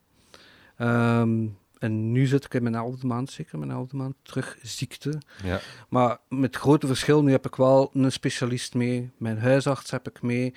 [0.77, 1.47] Ehm,
[1.82, 5.21] en nu zit ik in mijn elfde maand, zeker mijn elfde maand, terug ziekte.
[5.43, 5.59] ja.
[5.89, 10.21] Maar met grote verschil, nu heb ik wel een specialist mee, mijn huisarts heb ik
[10.21, 10.53] mee.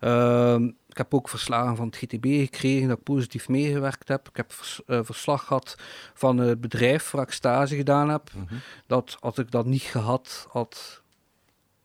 [0.00, 4.28] Ehm, ik heb ook verslagen van het GTB gekregen dat ik positief meegewerkt heb.
[4.28, 5.76] Ik heb vers- eh, verslag gehad
[6.14, 8.30] van het bedrijf waar ik stage gedaan heb.
[8.34, 8.54] Mhm.
[8.86, 11.02] Dat als ik dat niet gehad had,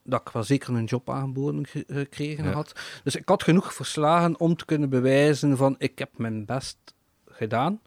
[0.03, 2.51] dat ik wel zeker een job aangeboden ge- gekregen Ja.
[2.51, 2.79] had.
[3.03, 6.77] Dus ik had genoeg verslagen om te kunnen bewijzen van ik heb mijn best
[7.29, 7.81] gedaan.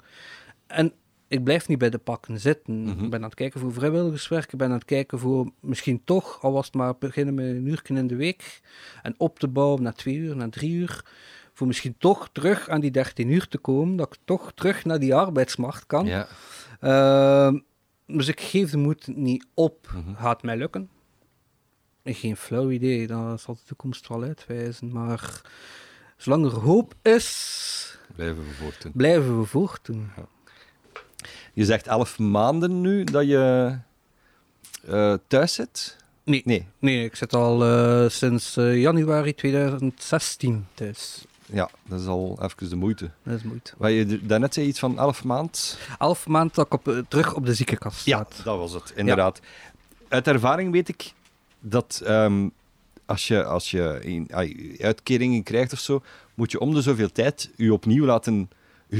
[0.71, 0.93] En
[1.29, 2.83] ik blijf niet bij de pakken zitten.
[2.83, 3.05] Mhm.
[3.05, 4.53] Ik ben aan het kijken voor vrijwilligerswerk.
[4.53, 7.67] Ik ben aan het kijken voor misschien toch, al was het maar beginnen met een
[7.67, 8.61] uur in de week.
[9.03, 11.05] En op te bouwen naar twee uur, naar drie uur.
[11.53, 13.97] Voor misschien toch terug aan die 13 uur te komen.
[13.97, 16.07] Dat ik toch terug naar die arbeidsmarkt kan.
[16.07, 16.27] Ja.
[16.81, 17.59] Ehm,
[18.07, 19.93] dus ik geef de moed niet op.
[19.95, 20.15] Mhm.
[20.15, 20.89] Gaat mij lukken?
[22.05, 24.93] Geen flauw idee, dat zal de toekomst wel uitwijzen.
[24.93, 25.41] Maar
[26.17, 28.93] zolang er hoop is, Blijven we voortdoen.
[28.95, 30.11] blijven we voortdoen.
[31.53, 33.77] Je zegt elf maanden nu dat je
[34.87, 35.97] eh, thuis zit?
[36.25, 36.67] Nee, Nee.
[36.79, 41.25] nee ik zit al eh, sinds eh, januari 2016 thuis.
[41.53, 43.11] Ja, dat is al even de moeite.
[43.23, 43.73] Dat is moeite.
[43.77, 45.79] Waar je daarnet zei iets van elf maand.
[45.99, 48.43] Elf maanden dat ik op, terug op de ziekenkast Ja, sta.
[48.45, 49.41] dat was het, inderdaad.
[50.09, 51.13] Uit ervaring weet ik
[51.61, 52.49] dat ehm,
[53.07, 54.29] als je, als je een,
[54.81, 56.03] uitkeringen krijgt of zo,
[56.35, 58.51] moet je om de zoveel tijd je opnieuw laten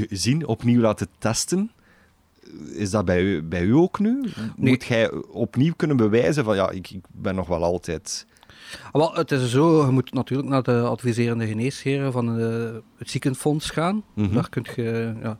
[0.09, 1.71] zien, opnieuw laten testen.
[2.73, 4.19] Is dat bij u, bij u ook nu?
[4.21, 4.69] Nee.
[4.69, 8.25] Moet jij opnieuw kunnen bewijzen van ja, ik, ik ben nog wel altijd.
[8.91, 13.09] Ah, Wel, het is zo, je moet natuurlijk naar de adviserende geneesheren van eh, het
[13.09, 14.03] ziekenfonds gaan.
[14.13, 14.33] Mhm.
[14.33, 15.37] Daar kun je, ja,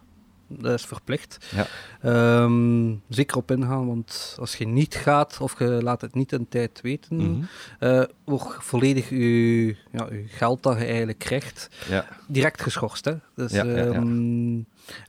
[0.48, 1.48] dat is verplicht.
[1.56, 1.66] Ja.
[2.02, 6.48] Ehm, zeker op ingaan, want als je niet gaat of je laat het niet in
[6.50, 7.42] tijd weten, Mhm.
[7.80, 13.06] eh, wordt volledig je, ja, je geld dat je eigenlijk krijgt Ja, direct geschorst.
[13.06, 13.14] Hè?
[13.36, 14.60] Dus, ehm,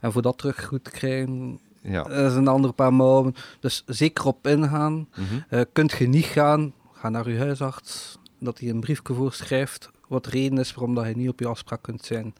[0.01, 2.03] En voor dat terug goed te krijgen, ja.
[2.03, 3.35] dat is een andere paar mouwen.
[3.59, 5.07] Dus zeker op ingaan.
[5.49, 10.23] Eh, kunt je niet gaan, ga naar je huisarts, dat hij een briefje voorschrijft wat
[10.23, 12.35] de reden is waarom dat je niet op je afspraak kunt zijn.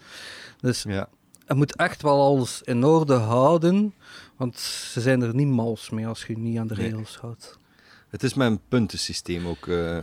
[0.59, 1.07] Dus ja.
[1.47, 3.93] je moet echt wel alles in orde houden,
[4.37, 6.89] want ze zijn er niet mals mee als je je niet aan de Nee.
[6.89, 7.59] regels houdt.
[8.09, 9.67] Het is mijn puntensysteem ook.
[9.67, 9.97] eh,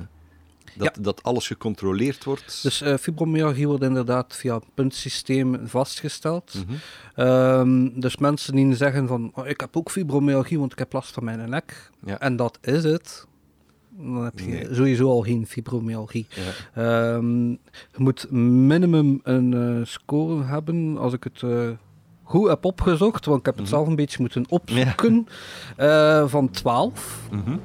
[0.76, 2.62] dat, dat alles gecontroleerd wordt.
[2.62, 6.54] Dus eh, fibromyalgie wordt inderdaad via een puntsysteem vastgesteld.
[6.54, 6.74] Mhm.
[7.14, 11.12] Ehm, dus mensen die zeggen van, oh, ik heb ook fibromyalgie, want ik heb last
[11.12, 11.90] van mijn nek.
[12.04, 12.18] Ja.
[12.20, 13.26] En dat is het.
[14.02, 14.74] Dan heb je Nee.
[14.74, 16.26] sowieso al geen fibromyalgie.
[16.74, 17.12] Ja.
[17.14, 17.56] Ehm, je
[17.96, 21.68] moet minimum een eh, score hebben, als ik het eh,
[22.22, 23.74] goed heb opgezocht, want ik heb het Mhm.
[23.74, 25.26] zelf een beetje moeten opzoeken,
[26.30, 27.20] van 12.
[27.30, 27.56] Mhm.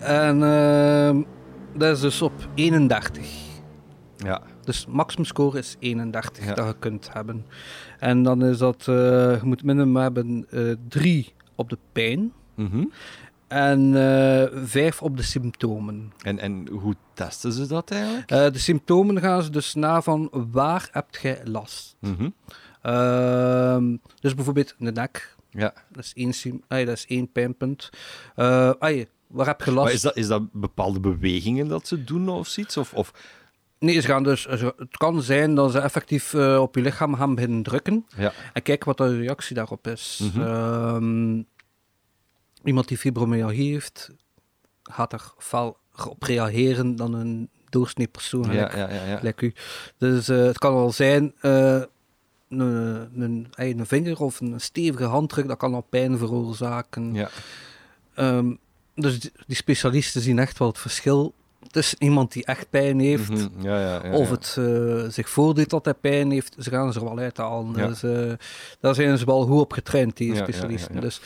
[0.00, 1.22] En ehm,
[1.76, 3.26] dat is dus op 31.
[4.16, 4.42] ja.
[4.64, 6.54] Dus maximum score is 31 Ja.
[6.54, 7.46] dat je kunt hebben.
[7.98, 10.46] En dan is dat, eh, je moet minimum hebben
[10.88, 12.84] 3 op de pijn Mhm.
[13.48, 16.12] en eh 5 op de symptomen.
[16.22, 18.30] En, en hoe testen ze dat eigenlijk?
[18.30, 21.96] Eh, de symptomen gaan ze dus na van waar heb jij last.
[22.00, 22.28] Mhm.
[22.82, 25.72] Ehm, dus bijvoorbeeld de nek, Ja.
[25.92, 27.90] dat is één, ja, dat is één pijnpunt.
[28.36, 29.84] Eh, ja, waar heb je last?
[29.84, 32.76] Maar is dat, is dat bepaalde bewegingen dat ze doen of zoiets?
[32.76, 33.12] Of, of...
[33.78, 37.34] Nee, ze gaan dus, het kan zijn dat ze effectief eh, op je lichaam gaan
[37.34, 38.06] beginnen drukken.
[38.16, 38.32] Ja.
[38.52, 40.20] En kijk wat de reactie daarop is.
[40.22, 40.42] Mhm.
[40.42, 41.42] Ehm,
[42.64, 44.10] iemand die fibromyalgie heeft,
[44.82, 45.76] gaat er fel
[46.08, 49.54] op reageren dan een doorsnee persoon Ja, ja, ja, u.
[49.98, 51.82] Dus eh, het kan wel zijn, eh,
[52.48, 52.60] een,
[53.20, 57.14] een, een vinger of een stevige handdruk, dat kan al pijn veroorzaken.
[57.14, 57.28] ja.
[58.14, 58.52] Ehm,
[59.00, 61.34] dus die, specialisten zien echt wel het verschil
[61.70, 63.48] tussen iemand die echt pijn heeft Mhm.
[63.60, 66.98] ja, ja, ja, of het eh, zich voordoet dat hij pijn heeft, ze gaan ze
[66.98, 67.76] er wel uithalen.
[67.76, 67.86] Ja.
[67.86, 68.32] Dus, eh,
[68.80, 71.00] daar zijn ze wel goed op getraind, die specialisten.
[71.00, 71.20] Dus,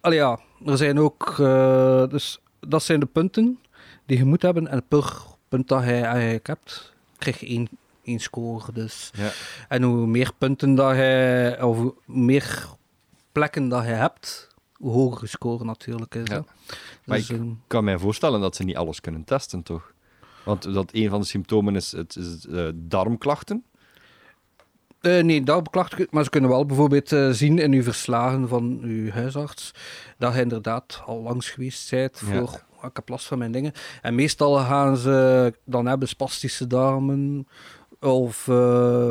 [0.00, 1.34] allee, ja, er zijn ook...
[1.38, 3.58] eh, dus dat zijn de punten
[4.06, 4.68] die je moet hebben.
[4.68, 5.12] En per
[5.48, 7.68] punt dat je eigenlijk hebt, krijg je één,
[8.04, 8.72] één score.
[8.72, 9.10] Dus.
[9.68, 11.56] En hoe meer punten dat je...
[11.60, 12.66] Of hoe meer
[13.32, 16.22] plekken dat je hebt, hoe hoger je score natuurlijk is.
[16.28, 16.34] Ja.
[16.34, 16.40] hè.
[17.04, 19.92] Maar Dus, ik- ehm, kan mij voorstellen dat ze niet alles kunnen testen, toch?
[20.44, 23.64] Want dat een van de symptomen is, het, is eh, darmklachten.
[25.00, 29.10] Eh, nee, darmklachten, maar ze kunnen wel bijvoorbeeld eh, zien in uw verslagen van uw
[29.10, 29.70] huisarts
[30.18, 32.26] dat je inderdaad al langs geweest bent Ja.
[32.38, 33.72] voor "Ah, ik heb last van mijn dingen.
[34.02, 37.48] En meestal gaan ze dan hebben spastische darmen
[38.00, 39.10] of eh,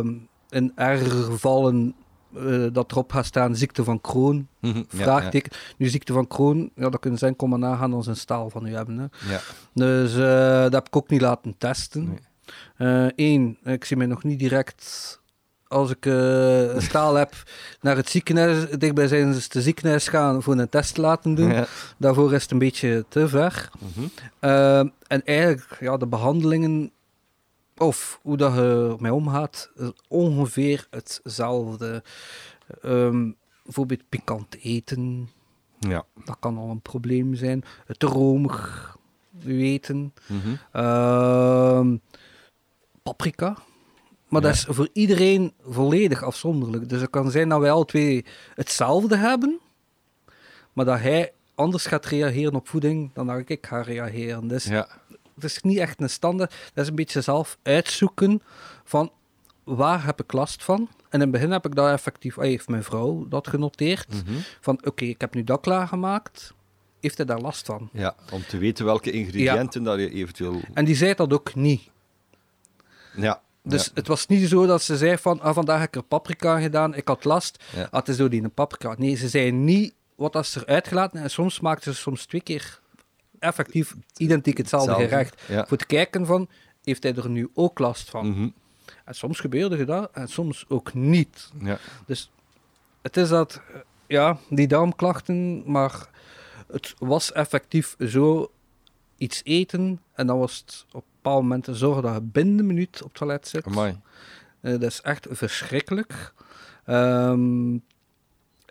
[0.49, 1.95] in erger gevallen
[2.38, 4.48] eh, dat erop gaat staan ziekte van Crohn.
[4.60, 5.52] Mhm, ja, Vraagteken.
[5.78, 8.66] Nu, ziekte van Crohn, ja, dat kunnen zijn, kom maar nagaan als een staal van
[8.66, 8.98] u hebben.
[8.98, 9.34] Hè.
[9.34, 9.40] Ja,
[9.74, 12.20] Dus eh, dat heb ik ook niet laten testen.
[12.78, 13.12] Nee.
[13.16, 15.20] Eén, ik zie mij nog niet direct
[15.68, 17.34] als ik eh, een staal heb
[17.82, 21.52] naar het ziekenhuis, dichtbijzijnde ziekenhuis gaan voor een test te laten doen.
[21.52, 21.66] Ja.
[21.98, 23.70] Daarvoor is het een beetje te ver.
[23.80, 24.08] Mhm.
[24.40, 26.92] Eh, en eigenlijk, ja, de behandelingen
[27.78, 29.72] of hoe dat je ermee omgaat,
[30.08, 32.04] ongeveer hetzelfde.
[32.82, 33.32] Ehm,
[33.64, 35.30] bijvoorbeeld pikant eten,
[35.80, 36.06] Ja.
[36.26, 37.64] dat kan al een probleem zijn.
[37.86, 38.98] Het romig
[39.46, 40.14] eten.
[40.28, 40.56] Mhm.
[40.72, 41.98] Ehm,
[43.04, 43.58] paprika.
[44.28, 44.48] Maar Ja.
[44.48, 46.90] dat is voor iedereen volledig afzonderlijk.
[46.90, 49.60] Dus het kan zijn dat wij alle twee hetzelfde hebben,
[50.74, 54.48] maar dat hij anders gaat reageren op voeding dan dat ik ga reageren.
[54.48, 54.88] Dus Ja.
[55.36, 56.54] Het is niet echt een standaard.
[56.74, 58.42] Dat is een beetje zelf uitzoeken
[58.84, 59.12] van
[59.64, 60.80] waar heb ik last van.
[60.80, 64.08] En in het begin heb ik dat effectief, ah, heeft mijn vrouw dat genoteerd.
[64.08, 64.40] Mhm.
[64.62, 66.54] Van oké, ik heb nu dat klaargemaakt.
[67.00, 67.90] Heeft hij daar last van?
[67.94, 68.16] ja.
[68.32, 70.62] Om te weten welke ingrediënten dat je eventueel...
[70.74, 71.90] En die zei dat ook niet.
[73.16, 73.42] Ja.
[73.64, 76.60] Dus het was niet zo dat ze zei van, ah, vandaag heb ik er paprika
[76.60, 77.64] gedaan, ik had last.
[77.76, 77.84] Ja.
[77.84, 78.96] Ah, het is door die een paprika.
[78.98, 81.22] Nee, ze zei niet wat dat ze eruit gelaten.
[81.22, 82.80] En soms maakten ze soms twee keer
[83.46, 85.41] effectief identiek hetzelfde Hetzelfde, gerecht.
[85.48, 85.66] ja.
[85.68, 86.50] Voor te kijken van,
[86.84, 88.30] heeft hij er nu ook last van?
[88.30, 88.50] Mhm.
[89.06, 91.52] En soms gebeurde dat en soms ook niet.
[91.60, 91.78] Ja.
[92.06, 92.32] Dus
[93.02, 96.10] het is dat, eh, ja, die darmklachten, maar
[96.72, 98.52] het was effectief zo
[99.18, 102.66] iets eten en dan was het op een bepaald moment zorgen dat je binnen een
[102.66, 103.66] minuut op het toilet zit.
[103.66, 104.00] Amai.
[104.62, 106.34] Eh, dat is echt verschrikkelijk.
[106.86, 107.78] Ehm,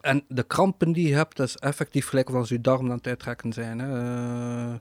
[0.04, 3.06] en de krampen die je hebt, dat is effectief gelijk als je darmen aan het
[3.06, 3.78] uittrekken zijn.
[3.78, 3.98] Hè.
[4.68, 4.74] Eh,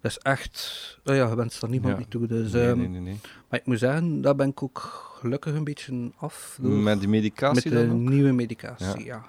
[0.00, 1.98] dat is echt, oh ja, je wenst er niemand Ja.
[1.98, 2.26] niet toe.
[2.26, 3.20] Dus, Nee, ehm, nee, nee, nee.
[3.48, 4.78] Maar ik moet zeggen, daar ben ik ook
[5.20, 6.58] gelukkig een beetje af.
[6.60, 9.04] door- Met die medicatie met de dan nieuwe medicatie, Ja.
[9.04, 9.24] ja.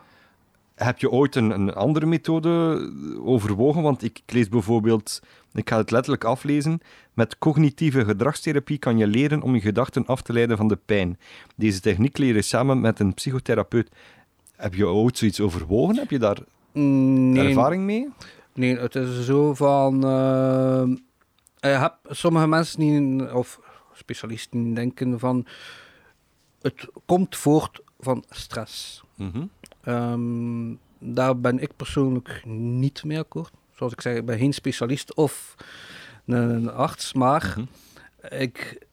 [0.76, 2.80] Heb je ooit een, een andere methode
[3.24, 3.82] overwogen?
[3.82, 5.20] Want ik, ik lees bijvoorbeeld,
[5.54, 6.80] ik ga het letterlijk aflezen.
[7.14, 11.20] Met cognitieve gedragstherapie kan je leren om je gedachten af te leiden van de pijn.
[11.56, 13.90] Deze techniek leer je samen met een psychotherapeut.
[14.60, 15.96] Heb je ooit zoiets overwogen?
[15.96, 16.38] Heb je daar
[16.74, 18.08] Mm, Nee, ervaring mee?
[18.54, 20.00] nee, het is zo van...
[21.60, 23.60] je hebt sommige mensen die, of
[23.94, 25.46] specialisten denken van...
[26.62, 29.04] Het komt voort van stress.
[29.16, 29.46] Mhm.
[29.82, 33.52] Ehm, daar ben ik persoonlijk niet mee akkoord.
[33.76, 35.56] Zoals ik zeg, ik ben geen specialist of
[36.26, 37.66] een, een arts, maar Mhm.
[38.42, 38.88] ik,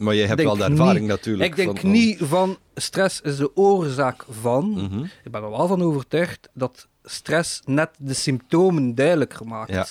[0.00, 1.50] Maar je hebt denk wel de ervaring niet- natuurlijk.
[1.50, 4.70] ik denk van- niet van stress is de oorzaak van.
[4.70, 5.04] Mhm.
[5.24, 9.70] Ik ben er wel van overtuigd dat stress net de symptomen duidelijker maakt.
[9.70, 9.86] Ja.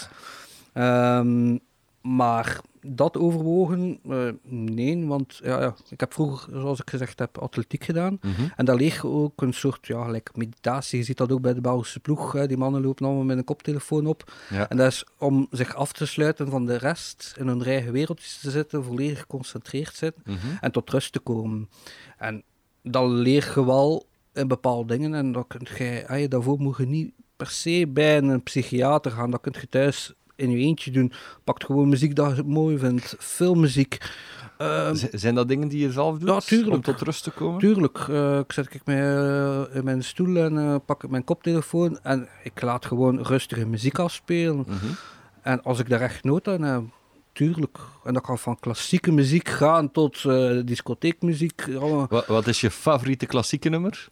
[1.19, 1.57] Ehm,
[2.15, 7.37] maar dat overwogen, eh, nee, want ja, ja, ik heb vroeger, zoals ik gezegd heb,
[7.37, 8.17] atletiek gedaan.
[8.21, 8.41] Mhm.
[8.55, 10.97] En daar leer je ook een soort, ja, gelijk meditatie.
[10.99, 12.31] Je ziet dat ook bij de Belgische ploeg.
[12.31, 12.47] Hè.
[12.47, 14.31] Die mannen lopen allemaal met een koptelefoon op.
[14.49, 14.69] Ja.
[14.69, 18.39] En dat is om zich af te sluiten van de rest, in hun eigen wereldjes
[18.39, 20.37] te zitten, volledig geconcentreerd zitten Mhm.
[20.61, 21.69] en tot rust te komen.
[22.17, 22.43] En
[22.83, 26.85] dan leer je wel in bepaalde dingen en dan kun je, ah, daarvoor moet je
[26.85, 29.31] niet per se bij een psychiater gaan.
[29.31, 31.11] Dat kun je thuis in je eentje doen.
[31.43, 33.97] Pak gewoon muziek dat je mooi vindt, filmmuziek.
[34.93, 36.75] Z- Zijn dat dingen die je zelf doet Ja, tuurlijk.
[36.75, 37.59] om tot rust te komen?
[37.59, 41.23] Tuurlijk, eh, ik zet ik mij eh, in mijn stoel en eh, pak ik mijn
[41.23, 44.65] koptelefoon en ik laat gewoon rustige muziek afspelen.
[44.67, 44.85] Mhm.
[45.41, 46.83] En als ik daar echt nood aan heb,
[47.33, 47.77] tuurlijk.
[48.03, 50.21] En dat kan van klassieke muziek gaan tot
[50.65, 51.65] discotheekmuziek.
[52.09, 54.09] Wat, wat is je favoriete klassieke nummer?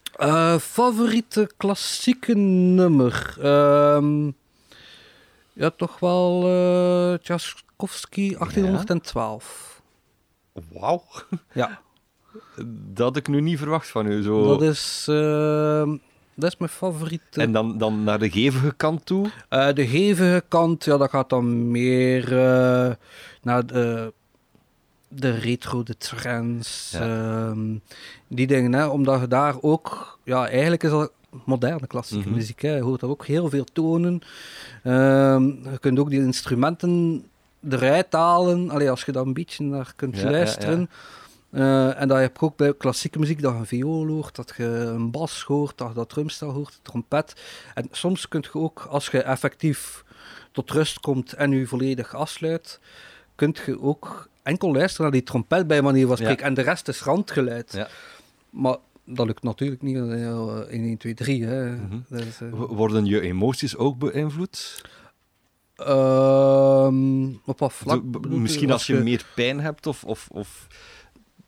[0.59, 3.36] Favoriete klassieke nummer?
[3.41, 4.32] Ehm,
[5.58, 9.82] ja, toch wel eh Tchaikovsky 1812.
[10.72, 11.03] Wauw.
[11.53, 11.80] Ja,
[12.93, 14.22] Dat had ik nu niet verwacht van u.
[14.24, 14.47] Zo.
[14.47, 15.97] dat is, ehm,
[16.36, 17.41] dat is mijn favoriete.
[17.41, 19.30] En dan, dan naar de gevige kant toe?
[19.49, 22.91] Eh, de hevige kant, ja, dat gaat dan meer eh,
[23.41, 24.14] naar de,
[25.08, 26.99] de retro, de trends, Ja.
[27.49, 27.76] ehm,
[28.28, 28.74] die dingen.
[28.74, 31.12] Hè, omdat je daar ook, ja, eigenlijk is dat
[31.45, 32.35] moderne klassieke Mhm.
[32.35, 32.61] muziek.
[32.61, 32.75] Hè.
[32.75, 34.21] Je hoort daar ook heel veel tonen.
[34.83, 37.23] Ehm, je kunt ook die instrumenten
[37.69, 40.89] eruit halen, allee, als je daar een beetje naar kunt Ja, ja, luisteren.
[41.49, 44.53] Eh, en dat heb je ook bij klassieke muziek, dat je een viool hoort, dat
[44.57, 47.33] je een bas hoort, dat je dat drumstel hoort, een trompet.
[47.73, 50.03] En soms kun je ook, als je effectief
[50.51, 52.79] tot rust komt en je volledig afsluit,
[53.35, 56.45] kunt je ook enkel luisteren naar die trompet bij manier van spreken.
[56.45, 57.73] En de rest is randgeluid.
[57.73, 57.88] Ja.
[58.49, 58.77] Maar
[59.10, 61.43] dat lukt natuurlijk niet in eh, in 1, 2, 3.
[61.45, 61.72] Hè.
[61.76, 61.97] Mhm.
[62.10, 64.82] Dat is, eh, Worden je emoties ook beïnvloed?
[65.76, 68.03] ehm, op wat vlak?
[68.30, 70.03] Misschien als je meer pijn hebt of...
[70.03, 70.68] of, of...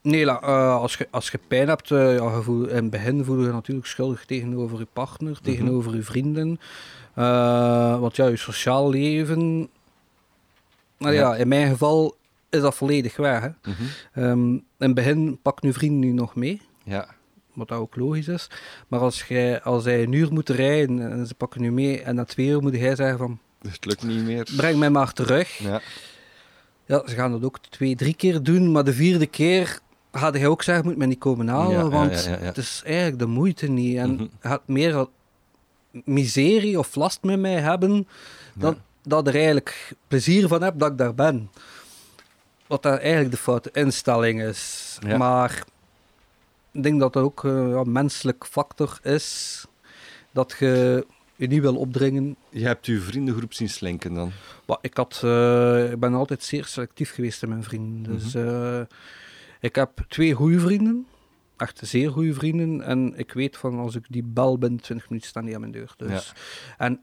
[0.01, 3.23] Nee, la, eh, als, je, als je pijn hebt, ja, je voel, in het begin
[3.23, 5.41] voel je je natuurlijk schuldig tegenover je partner, Mhm.
[5.43, 6.59] tegenover je vrienden.
[7.99, 9.69] Want ja, je sociaal leven,
[10.97, 11.19] nou ja.
[11.19, 11.35] Ja.
[11.35, 12.15] in mijn geval
[12.49, 13.41] is dat volledig weg.
[13.41, 13.49] Hè.
[14.13, 17.07] Ehm, in het begin pak nu vrienden nu nog mee, Ja.
[17.53, 18.49] Wat dat ook logisch is.
[18.87, 22.15] Maar als, jij, als hij een uur moet rijden en ze pakken nu mee en
[22.15, 24.47] na twee uur moet hij zeggen van, het lukt niet meer.
[24.55, 25.57] breng mij maar terug.
[25.57, 25.81] Ja.
[26.85, 29.79] Ja, ze gaan dat ook twee, drie keer doen, maar de vierde keer
[30.11, 33.19] had hij ook zeggen, moet men niet komen halen, Ja, want ja, het is eigenlijk
[33.19, 33.97] de moeite niet.
[33.97, 35.07] En je gaat meer
[35.91, 38.07] miserie of last met mij hebben,
[38.55, 41.49] dan dat er eigenlijk plezier van heb dat ik daar ben.
[42.67, 44.97] Wat daar eigenlijk de foute instelling is.
[45.17, 45.63] Maar
[46.71, 49.65] ik denk dat dat ook eh, ja, een menselijk factor is,
[50.31, 51.05] dat je
[51.35, 54.31] je niet wil opdringen Je hebt uw vriendengroep zien slinken dan.
[54.67, 58.11] maar ik, had, eh, ik ben altijd zeer selectief geweest in mijn vrienden.
[58.17, 58.81] Dus eh,
[59.59, 61.07] ik heb twee goede vrienden.
[61.57, 62.81] Echt zeer goede vrienden.
[62.81, 65.71] En ik weet van als ik die bel binnen 20 minuten staan die aan mijn
[65.73, 65.93] deur.
[65.97, 66.33] Dus.
[66.77, 67.01] En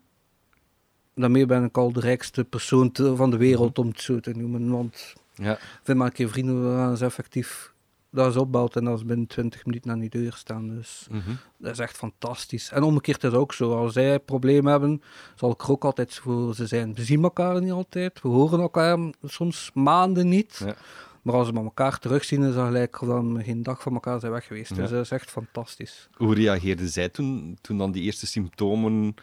[1.15, 4.31] daarmee ben ik al de rijkste persoon te- van de wereld, om het zo te
[4.31, 4.71] noemen.
[4.71, 5.59] Want Ja.
[5.83, 7.73] vind maar een keer vrienden ze effectief
[8.11, 10.69] dat ze opbouwt en dat ze binnen 20 minuten aan die deur staan.
[10.69, 11.31] Dus Mhm.
[11.59, 12.71] dat is echt fantastisch.
[12.71, 13.77] En omgekeerd is het ook zo.
[13.77, 15.03] Als zij problemen hebben,
[15.35, 16.95] zal ik er ook altijd voor ze zijn.
[16.95, 18.23] We zien elkaar niet altijd.
[18.23, 20.63] We horen elkaar soms maanden niet.
[20.65, 20.75] Ja.
[21.23, 24.47] Maar als we elkaar terugzien, is dat gelijk we geen dag van elkaar zijn weg
[24.47, 24.71] geweest.
[24.71, 24.77] Ja.
[24.77, 26.09] Dus dat is echt fantastisch.
[26.15, 29.15] Hoe reageerde zij toen, toen dan die eerste symptomen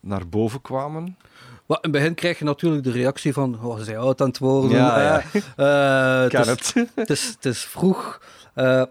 [0.00, 1.16] naar boven kwamen?
[1.66, 4.28] Maar in het begin krijg je natuurlijk de reactie van, oh, ze zijn oud aan
[4.28, 4.70] het worden.
[4.76, 5.00] Ja,
[5.56, 6.28] ja.
[6.28, 6.88] Ken het, is, het.
[6.94, 8.20] het, is, het is vroeg.
[8.54, 8.82] eh,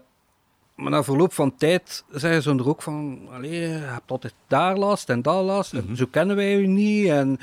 [0.74, 4.76] maar na verloop van tijd zeggen ze er ook van, allee, je hebt altijd daar
[4.76, 5.72] last en daar last.
[5.72, 5.94] en Mhm.
[5.94, 7.08] zo kennen wij u niet.
[7.08, 7.38] En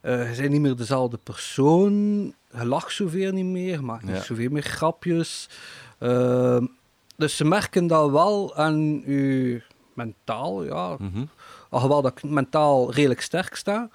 [0.00, 1.92] eh, je bent niet meer dezelfde persoon.
[2.58, 4.22] Je lacht zoveel niet meer, maakt niet Ja.
[4.22, 5.48] zoveel meer grapjes.
[7.16, 9.62] Dus ze merken dat wel aan je
[9.94, 11.24] mentaal, ja, Mhm.
[11.68, 13.88] Alhoewel dat ik mentaal redelijk sterk sta,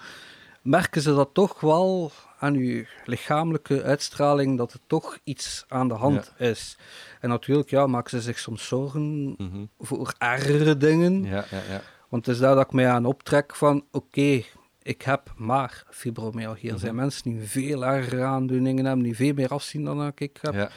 [0.61, 5.93] merken ze dat toch wel aan uw lichamelijke uitstraling dat er toch iets aan de
[5.93, 6.77] hand is.
[7.19, 9.65] En natuurlijk ja, maken ze zich soms zorgen Mhm.
[9.79, 11.23] voor ergere dingen.
[11.23, 11.81] Ja, ja, ja.
[12.09, 14.43] Want het is daar dat ik mij aan optrek van, oké,
[14.81, 16.71] ik heb maar fibromyalgie.
[16.71, 17.01] Er zijn Mhm.
[17.01, 20.71] mensen die veel ergere aandoeningen hebben, die veel meer afzien dan ik heb.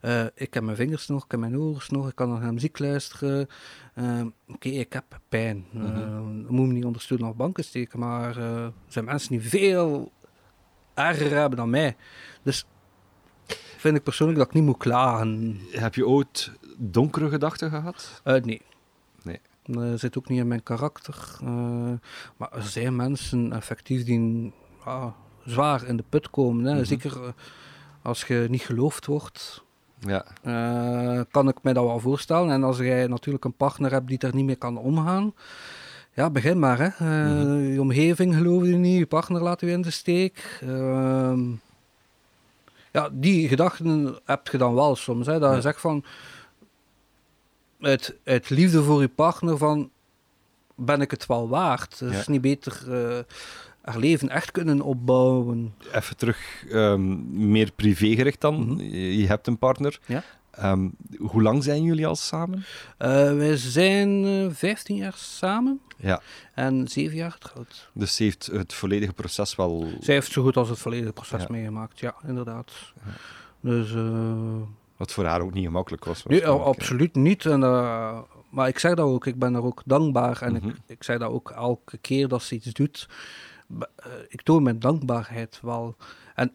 [0.00, 2.52] Eh, ik heb mijn vingers nog, ik heb mijn oren nog, ik kan nog naar
[2.52, 3.48] muziek luisteren.
[3.98, 5.64] Eh, Oké, ik heb pijn.
[5.74, 5.80] Eh,
[6.42, 9.48] ik moet me niet onder stoelen of banken steken, maar eh, er zijn mensen die
[9.48, 10.12] veel
[10.94, 11.96] erger hebben dan mij.
[12.42, 12.66] Dus
[13.76, 15.60] vind ik persoonlijk dat ik niet moet klagen.
[15.70, 18.20] Heb je ooit donkere gedachten gehad?
[18.24, 18.62] Eh, nee.
[19.22, 19.40] Nee.
[19.62, 21.36] Dat zit ook niet in mijn karakter.
[21.40, 21.92] Eh,
[22.36, 24.52] maar er zijn mensen effectief die
[24.84, 26.64] ja, zwaar in de put komen.
[26.64, 26.74] Hè.
[26.74, 26.84] Mhm.
[26.84, 27.28] Zeker eh,
[28.02, 29.64] als je niet geloofd wordt.
[30.00, 30.24] Ja.
[30.42, 32.50] Eh, kan ik me dat wel voorstellen.
[32.50, 35.34] En als jij natuurlijk een partner hebt die er niet mee kan omgaan,
[36.14, 36.78] ja, begin maar.
[36.78, 36.84] Hè.
[36.86, 37.56] Eh, Mhm.
[37.56, 40.58] Je omgeving gelooft je niet, je partner laat je in de steek.
[40.62, 41.40] Ehm,
[42.92, 45.26] ja, die gedachten heb je dan wel soms.
[45.26, 45.54] Hè, dat Ja.
[45.56, 46.04] je zegt van,
[47.80, 49.90] uit, uit liefde voor je partner van,
[50.74, 51.96] ben ik het wel waard?
[51.98, 52.10] Ja.
[52.10, 53.18] is niet beter eh
[53.88, 55.74] haar leven echt kunnen opbouwen.
[55.92, 57.16] Even terug, ehm,
[57.50, 58.60] meer privégericht dan.
[58.66, 58.80] Mhm.
[58.80, 59.98] Je je hebt een partner.
[60.06, 60.22] Ja.
[60.50, 62.64] Ehm, hoe lang zijn jullie al samen?
[62.98, 66.20] Eh, wij zijn eh 15 jaar samen Ja.
[66.54, 67.90] en 7 jaar getrouwd.
[67.92, 69.86] Dus ze heeft het volledige proces wel...
[70.00, 71.46] Zij heeft zo goed als het volledige proces Ja.
[71.50, 72.72] meegemaakt, ja, inderdaad.
[73.60, 74.56] Dus, eh,
[74.96, 76.24] Wat voor haar ook niet gemakkelijk was.
[76.24, 77.46] nee, absoluut niet.
[77.46, 78.18] En, eh,
[78.50, 80.42] maar ik zeg dat ook, ik ben er ook dankbaar.
[80.42, 80.68] En Mhm.
[80.68, 83.08] ik, ik zeg dat ook elke keer dat ze iets doet.
[83.78, 85.96] Eh, ik toon mijn dankbaarheid wel.
[86.34, 86.52] En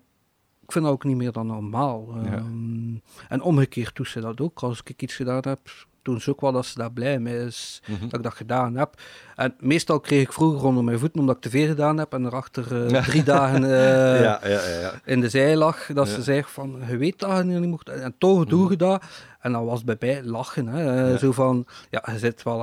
[0.64, 2.16] ik vind dat ook niet meer dan normaal.
[2.24, 2.32] Ja.
[2.34, 2.96] Ehm,
[3.30, 4.60] en omgekeerd doet ze dat ook.
[4.60, 5.60] Als ik iets gedaan heb,
[6.02, 7.82] doen ze ook wel dat ze daar blij mee is.
[7.88, 8.02] Mhm.
[8.02, 9.02] dat ik dat gedaan heb.
[9.36, 12.26] En meestal kreeg ik vroeger onder mijn voeten omdat ik te veel gedaan heb en
[12.26, 15.86] erachter eh, drie dagen eh, ja, ja, in de zij lag.
[15.86, 17.90] Dat ze zei van, je weet dat je niet mocht.
[17.90, 18.72] En toch doe Mhm.
[18.72, 19.04] je dat.
[19.40, 20.68] En dan was het bij mij lachen.
[20.68, 21.18] Hè.
[21.18, 22.60] Zo van, ja, je zit wel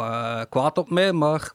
[0.49, 1.53] kwaad op mij, maar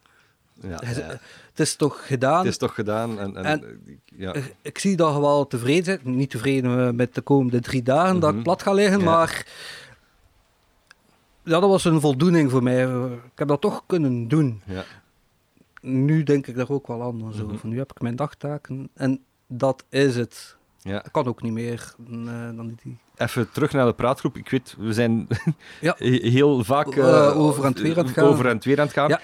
[0.62, 2.38] ja, het is toch gedaan.
[2.38, 3.20] Het is toch gedaan.
[3.20, 4.34] En, en, En- ja.
[4.34, 6.16] Ik- Ik zie dat je wel tevreden bent.
[6.16, 8.38] Niet tevreden met de komende drie dagen dat Mhm.
[8.38, 9.06] ik plat ga liggen, Ja.
[9.06, 9.46] maar
[11.44, 12.84] ja, dat was een voldoening voor mij.
[13.12, 14.62] Ik heb dat toch kunnen doen.
[14.66, 14.84] ja.
[15.82, 17.52] nu denk ik daar ook wel anders Mhm.
[17.52, 17.68] over.
[17.68, 20.58] Nu heb ik mijn dagtaken en dat is het.
[20.82, 21.06] ja.
[21.06, 22.98] Ik kan ook niet meer eh, dan die.
[23.18, 24.38] Even terug naar de praatgroep.
[24.38, 25.28] Ik weet, we zijn
[25.82, 25.96] Ja.
[26.00, 28.26] heel vaak Eh, over en het weer aan het gaan.
[28.26, 29.10] Over en het weer aan het gaan.
[29.10, 29.20] Ja.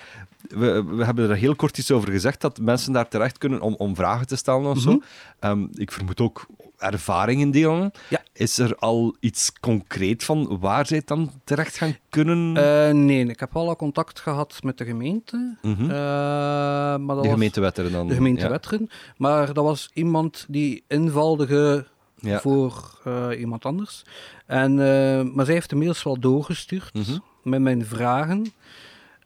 [0.47, 3.75] We, we hebben er heel kort iets over gezegd dat mensen daar terecht kunnen om,
[3.77, 4.91] om vragen te stellen of zo.
[4.91, 4.99] Mhm.
[5.39, 6.45] Ehm, ik vermoed ook
[6.77, 7.91] ervaringen delen.
[8.07, 8.21] Ja.
[8.33, 12.57] Is er al iets concreet van waar zij dan terecht gaan kunnen?
[12.57, 15.57] Eh, nee, ik heb wel al contact gehad met de gemeente.
[15.61, 18.07] Eh, maar dat de was gemeentewetteren dan?
[18.07, 18.49] de gemeente ja.
[18.49, 18.89] Wetteren.
[19.17, 21.85] Maar dat was iemand die invalde
[22.21, 22.39] Ja.
[22.39, 24.03] voor eh, iemand anders.
[24.45, 27.17] En, eh, maar zij heeft de mails wel doorgestuurd Mhm.
[27.43, 28.53] met mijn vragen.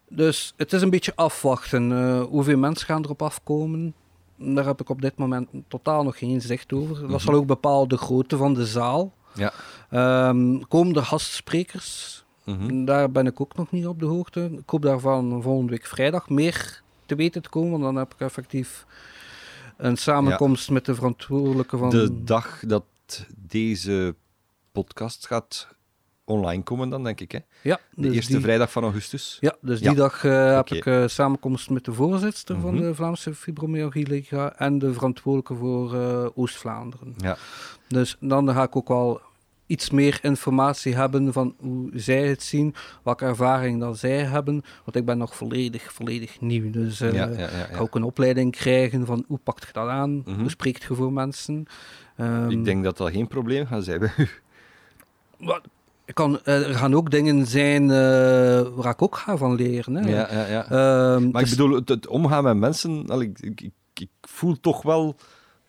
[0.08, 1.92] Dus het is een beetje afwachten.
[1.92, 3.94] eh, hoeveel mensen gaan erop afkomen?
[4.38, 6.96] daar heb ik op dit moment totaal nog geen zicht over.
[7.02, 7.10] Mhm.
[7.10, 9.12] Dat zal ook bepalen de grootte van de zaal.
[9.34, 9.52] Ja.
[9.90, 12.24] Ehm, komen er gastsprekers?
[12.44, 12.84] Mhm.
[12.84, 14.50] Daar ben ik ook nog niet op de hoogte.
[14.52, 18.20] Ik hoop daarvan volgende week vrijdag meer te weten te komen, want dan heb ik
[18.20, 18.86] effectief
[19.76, 21.90] een samenkomst met de verantwoordelijke van...
[21.90, 22.84] De dag dat
[23.36, 24.14] deze
[24.72, 25.68] podcast gaat
[26.24, 27.32] online komen dan, denk ik.
[27.32, 27.38] Hè?
[27.62, 29.36] ja, De dus eerste die- vrijdag van augustus.
[29.40, 29.88] Ja, dus Ja.
[29.88, 32.82] die dag eh, heb ik eh, samenkomst met de voorzitter van Mhm.
[32.82, 37.14] de Vlaamse Fibromyalgie Liga en de verantwoordelijke voor eh, Oost-Vlaanderen.
[37.16, 37.36] Ja.
[37.88, 39.20] Dus dan ga ik ook wel
[39.66, 44.96] iets meer informatie hebben van hoe zij het zien, welke ervaring dat zij hebben, want
[44.96, 46.70] ik ben nog volledig, volledig nieuw.
[46.70, 47.78] Dus eh, ja, ja, ja, ik ga ja.
[47.78, 50.40] ook een opleiding krijgen van hoe pakt je dat aan, Mhm.
[50.40, 51.64] hoe spreekt je voor mensen.
[52.16, 54.28] Ehm, Ik denk dat dat geen probleem gaat zijn bij u.
[55.38, 55.66] wat-
[56.04, 57.96] ik kan, eh, er gaan ook dingen zijn eh,
[58.74, 59.94] waar ik ook ga van leren.
[59.94, 60.08] Hè.
[60.10, 60.64] Ja, ja, ja.
[60.64, 64.60] Ehm, Maar ik dus- bedoel, het, het omgaan met mensen, ik, ik, ik, ik voel
[64.60, 65.16] toch wel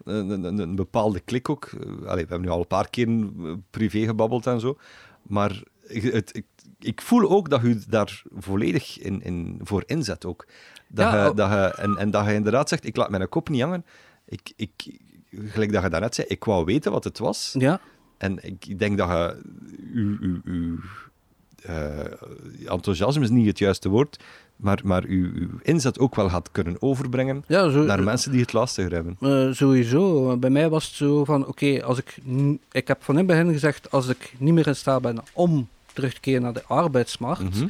[0.07, 1.65] een, een, een bepaalde klik ook.
[1.65, 4.77] Eh, Allee, we hebben nu al een paar keer eh, privé gebabbeld en zo.
[5.21, 6.45] Maar ik- het, ik,
[6.79, 10.47] ik voel ook dat u daar volledig in, in, voor inzet ook.
[10.87, 11.35] Dat Ja, je, oh.
[11.35, 13.85] dat je, en, en dat je inderdaad zegt, ik laat mijn kop niet hangen.
[14.25, 14.99] Ik, ik,
[15.31, 17.55] gelijk dat je daarnet zei, ik wou weten wat het was.
[17.59, 17.79] ja,
[18.17, 19.41] En ik denk dat je
[21.67, 24.19] eh, enthousiasme is niet het juiste woord,
[24.55, 28.41] maar, maar uw, uw inzet ook wel gaat kunnen overbrengen ja zo, naar mensen die
[28.41, 29.17] het lastiger hebben.
[29.19, 30.37] Eh, sowieso.
[30.37, 32.17] Bij mij was het zo van, oké, als ik...
[32.71, 35.67] Ik heb van in het begin gezegd, als ik niet meer in staat ben om
[35.93, 37.67] terug te keren naar de arbeidsmarkt, Mhm.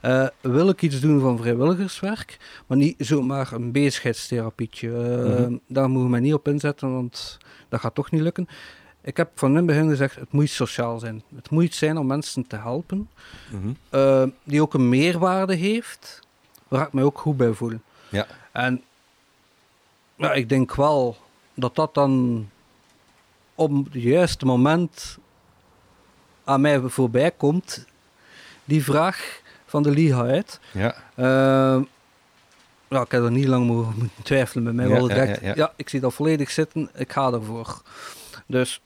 [0.00, 4.70] eh, wil ik iets doen van vrijwilligerswerk, maar niet zomaar een bezigheidstherapie.
[4.88, 5.56] Mhm.
[5.68, 7.38] Daar moeten we mij niet op inzetten, want
[7.68, 8.48] dat gaat toch niet lukken.
[9.08, 11.22] Ik heb van in het begin gezegd, het moet sociaal zijn.
[11.36, 13.08] Het moet zijn om mensen te helpen,
[13.50, 13.68] Mhm.
[13.90, 16.20] eh, die ook een meerwaarde heeft,
[16.68, 17.72] waar ik mij ook goed bij voel.
[18.08, 18.26] Ja.
[18.52, 18.82] En
[20.16, 21.16] ja, ik denk wel
[21.54, 22.46] dat dat dan
[23.54, 25.18] op het juiste moment
[26.44, 27.86] aan mij voorbij komt,
[28.64, 30.60] die vraag van de Liga uit.
[30.72, 30.94] Ja.
[32.88, 34.86] Ja, ik heb er niet lang mogen moeten twijfelen bij mij.
[34.88, 35.72] Ja, wel direct, ja, ja, ja.
[35.76, 37.82] ik zie dat volledig zitten, ik ga ervoor.
[38.46, 38.80] Dus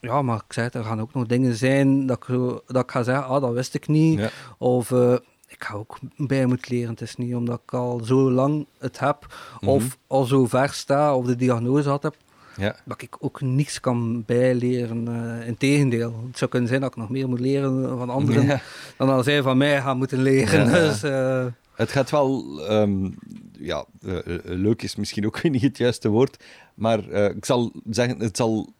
[0.00, 2.90] ja, maar ik zei er gaan ook nog dingen zijn dat ik, zo, dat ik
[2.90, 4.18] ga zeggen, ah, dat wist ik niet.
[4.18, 4.28] Ja.
[4.58, 5.12] Of eh,
[5.48, 6.90] ik ga ook bij moeten leren.
[6.90, 9.26] Het is niet omdat ik al zo lang het heb,
[9.60, 9.70] Mhm.
[9.70, 12.16] of al zo ver sta, of de diagnose had heb,
[12.56, 12.76] Ja.
[12.84, 15.06] dat ik ook niets kan bijleren.
[15.08, 18.60] Uh, Integendeel, het zou kunnen zijn dat ik nog meer moet leren van anderen Ja.
[18.96, 20.66] dan dat zij van mij gaan moeten leren.
[20.72, 23.10] Dus, eh, Het gaat wel, ehm,
[23.58, 26.44] ja, eh, eh, leuk is misschien ook niet het juiste woord,
[26.74, 28.72] maar eh, ik zal zeggen, het zal,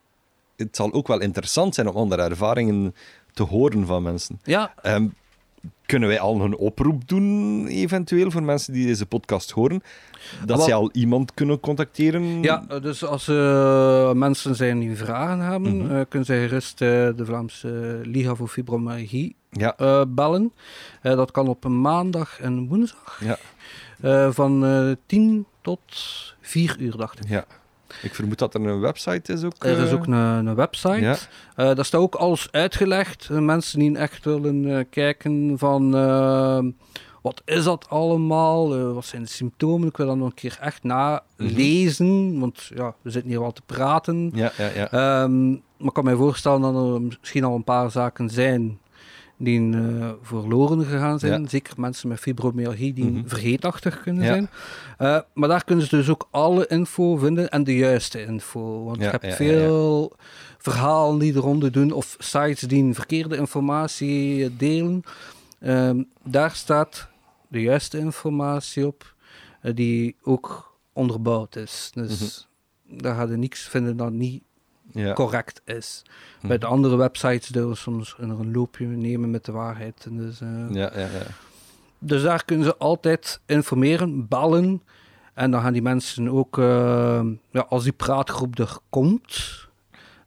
[0.57, 2.95] het zal ook wel interessant zijn om andere ervaringen
[3.33, 4.41] te horen van mensen.
[4.45, 5.07] ja, Ehm,
[5.87, 9.83] kunnen wij al een oproep doen, eventueel, voor mensen die deze podcast horen?
[10.45, 12.43] Dat Wel- zij al iemand kunnen contacteren?
[12.43, 15.95] ja, dus als er mensen zijn die vragen hebben, Mhm.
[15.97, 20.53] eh, kunnen zij gerust eh, de Vlaamse Liga voor Fibromyalgie Ja, eh, bellen.
[21.03, 23.21] Eh, dat kan op een maandag en woensdag.
[23.25, 23.39] ja,
[24.01, 25.81] Eh, van eh 10 tot
[26.41, 27.29] 4 uur, dacht ik.
[27.29, 27.45] ja.
[28.03, 29.53] Ik vermoed dat er een website is ook.
[29.59, 31.01] Er is eh, ook een, een website.
[31.01, 31.17] Ja.
[31.57, 33.29] Eh, daar staat ook alles uitgelegd.
[33.29, 35.91] Mensen die echt willen eh, kijken van...
[37.23, 38.93] wat is dat allemaal?
[38.95, 39.89] Wat zijn de symptomen?
[39.89, 42.41] Ik wil dat nog een keer echt nalezen.
[42.41, 44.31] Want ja, we zitten hier al te praten.
[44.35, 44.91] Ja, ja, ja.
[44.91, 48.79] Ehm, maar ik kan mij voorstellen dat er misschien al een paar zaken zijn
[49.39, 51.43] die eh, verloren gegaan zijn.
[51.43, 51.49] Ja.
[51.49, 53.27] Zeker mensen met fibromyalgie die Mhm.
[53.29, 54.33] vergeetachtig kunnen Ja.
[54.33, 54.49] zijn.
[54.99, 58.85] Eh, maar daar kunnen ze dus ook alle info vinden en de juiste info.
[58.85, 60.13] Want Ja, je hebt veel
[60.59, 65.03] verhalen die eronder doen of sites die verkeerde informatie delen.
[65.61, 67.09] Ehm, daar staat
[67.49, 69.15] de juiste informatie op
[69.61, 71.91] eh, die ook onderbouwd is.
[71.95, 72.49] Dus
[72.89, 74.43] daar ga je niks vinden dat niet
[74.93, 75.13] ja.
[75.13, 76.03] correct is.
[76.39, 76.49] Mhm.
[76.49, 80.05] Bij de andere websites doen we soms een, een loopje nemen met de waarheid.
[80.05, 81.27] En dus, eh, Ja, ja, ja.
[81.99, 84.83] dus daar kunnen ze altijd informeren, bellen.
[85.35, 87.21] En dan gaan die mensen ook, eh,
[87.51, 89.66] ja, als die praatgroep er komt,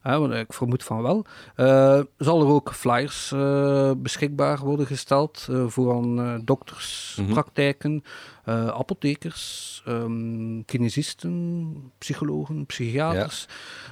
[0.02, 1.26] hè, want ik vermoed van wel,
[1.56, 7.32] eh, zal er ook flyers eh, beschikbaar worden gesteld eh, voor aan eh, dokters, Mhm.
[7.32, 8.04] praktijken,
[8.46, 13.48] eh, apothekers, ehm kinesisten, psychologen, psychiaters.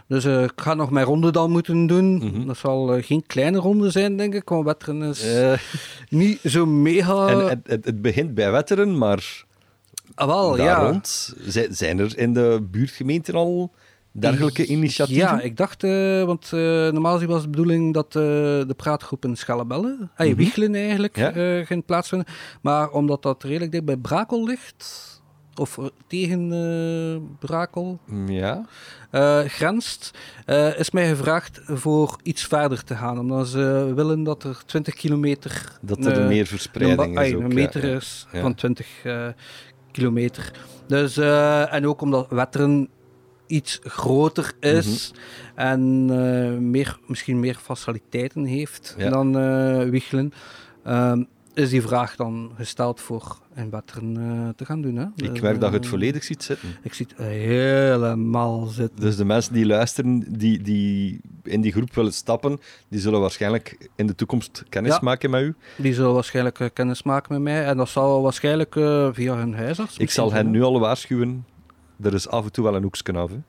[0.08, 2.16] Dus ik ga nog mijn ronde dan moeten doen.
[2.18, 2.46] Mhm.
[2.48, 5.26] Dat zal geen kleine ronde zijn, denk ik, want Wetteren is
[6.10, 7.28] niet zo mega...
[7.28, 9.46] en het, het, het begint bij Wetteren, maar
[10.16, 10.90] Ah, wel, daar ja.
[10.90, 13.72] rond zijn, zijn er in de buurtgemeenten al
[14.20, 15.24] dergelijke initiatieven?
[15.38, 16.60] Ja, ik dacht, eh, want eh,
[16.92, 20.38] normaal was de bedoeling dat eh, de praatgroep in Schellebelle, hey, Mhm.
[20.38, 21.64] Wiegelen eigenlijk, Ja.
[21.66, 22.28] ging plaatsvinden.
[22.62, 25.06] Maar omdat dat redelijk dicht bij Brakel ligt,
[25.56, 26.50] of tegen
[27.40, 28.66] Brakel Ja.
[29.48, 30.12] grenst,
[30.78, 33.20] is mij gevraagd voor iets verder te gaan.
[33.20, 35.78] Omdat ze willen dat er 20 kilometer...
[35.82, 37.28] Dat er meer verspreiding ba- is.
[37.28, 37.96] ai, ook, een meter ja.
[37.96, 39.28] is van 20 eh,
[39.92, 40.52] kilometer.
[40.88, 41.18] Dus,
[41.70, 42.90] en ook omdat Wetteren
[43.48, 45.20] iets groter is Mhm.
[45.68, 49.10] en eh, meer, misschien meer faciliteiten heeft Ja.
[49.10, 49.32] dan
[49.90, 50.34] Wichelen,
[50.84, 51.24] ehm,
[51.54, 54.96] is die vraag dan gesteld voor in Wetteren eh, te gaan doen.
[54.96, 55.04] Hè?
[55.16, 56.70] Ik Dus, merk dat je het volledig ziet zitten.
[56.84, 59.00] Ik zie het helemaal zitten.
[59.00, 63.90] Dus de mensen die luisteren, die, die in die groep willen stappen, die zullen waarschijnlijk
[63.96, 65.00] in de toekomst kennis Ja.
[65.02, 65.56] maken met u.
[65.76, 67.66] Die zullen waarschijnlijk kennis maken met mij.
[67.66, 68.74] En dat zal waarschijnlijk
[69.14, 69.98] via hun huisarts.
[69.98, 71.46] Ik zal hen nu al waarschuwen.
[72.04, 73.30] Er is af en toe wel een hoekje af.
[73.30, 73.36] Hè.
[73.36, 73.40] hè.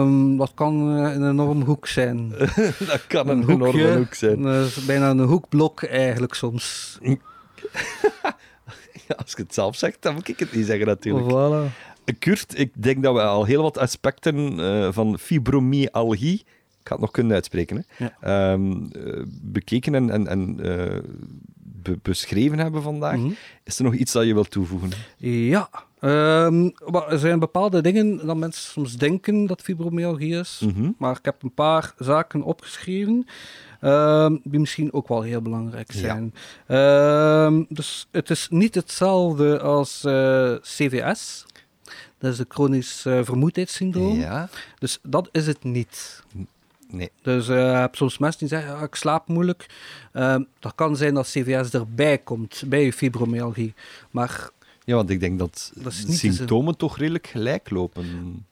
[0.00, 2.28] Ehm, dat kan eh, een enorm hoek zijn.
[2.90, 4.42] dat kan Een een, enorme hoek zijn.
[4.42, 6.98] Dat is bijna een hoekblok eigenlijk soms.
[9.08, 11.26] Ja, als je het zelf zegt, dan moet ik het niet zeggen natuurlijk.
[11.26, 11.72] Voilà.
[12.18, 16.44] Kurt, ik denk dat we al heel wat aspecten eh, van fibromyalgie, ik
[16.84, 18.16] ga het nog kunnen uitspreken, hè, Ja.
[18.52, 20.98] ehm, eh, bekeken en, en, en eh,
[21.58, 23.16] be- beschreven hebben vandaag.
[23.16, 23.30] Mhm.
[23.64, 24.90] Is er nog iets dat je wilt toevoegen?
[25.16, 25.70] Ja.
[26.00, 26.68] Ehm,
[27.08, 30.60] er zijn bepaalde dingen dat mensen soms denken dat fibromyalgie is.
[30.64, 30.90] Mhm.
[30.98, 33.26] Maar ik heb een paar zaken opgeschreven.
[33.80, 35.98] ehm, die misschien ook wel heel belangrijk Ja.
[36.00, 36.34] zijn.
[36.66, 41.44] Ehm, dus het is niet hetzelfde als eh, CVS.
[42.18, 44.18] Dat is de chronisch eh, vermoeidheidssyndroom.
[44.18, 44.48] Ja?
[44.78, 46.22] Dus dat is het niet.
[46.90, 47.10] Nee.
[47.22, 49.66] Dus je hebt soms mensen die zeggen, ja, ik slaap moeilijk.
[50.58, 53.74] Dat kan zijn dat CVS erbij komt, bij je fibromyalgie.
[54.10, 54.50] Maar
[54.88, 58.06] Ja, want ik denk dat, Dat is de symptomen toch redelijk gelijk lopen.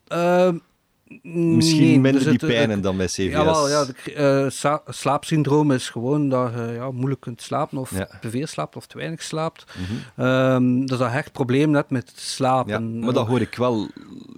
[0.06, 0.56] ehm,
[1.22, 3.16] Misschien nee, minder er die eh, pijnen dan bij CVS.
[3.16, 8.08] Jawel, ja, de, eh, slaapsyndroom is gewoon dat je ja, moeilijk kunt slapen, of Ja.
[8.20, 9.64] te veel slaapt, of te weinig slaapt.
[9.78, 10.26] Mhm.
[10.26, 12.98] Ehm, dus dat je echt probleem hebt met ja, slapen.
[12.98, 13.88] maar dat hoor ik wel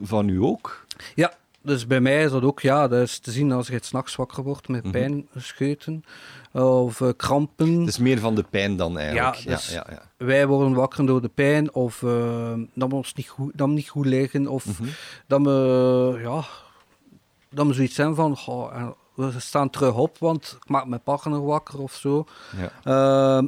[0.02, 0.84] van u ook.
[1.14, 1.32] Ja,
[1.68, 4.16] dus bij mij is dat ook, ja, dat is te zien als je het s'nachts
[4.16, 4.92] wakker wordt met Mhm.
[4.92, 6.04] pijnscheuten
[6.52, 7.78] of eh, krampen.
[7.80, 9.36] Het is meer van de pijn dan eigenlijk.
[9.36, 10.02] Ja, dus- ja, ja.
[10.16, 13.74] Wij worden wakker door de pijn of eh, dat we ons niet goed, dat we
[13.74, 14.88] niet goed liggen of Mhm.
[15.26, 16.44] dat we, ja,
[17.50, 21.02] dat we zoiets zijn van, goh, eh, we staan terug op, want ik maak mijn
[21.02, 22.26] partner wakker of zo.
[22.56, 22.70] Ja.
[23.38, 23.46] Ehm,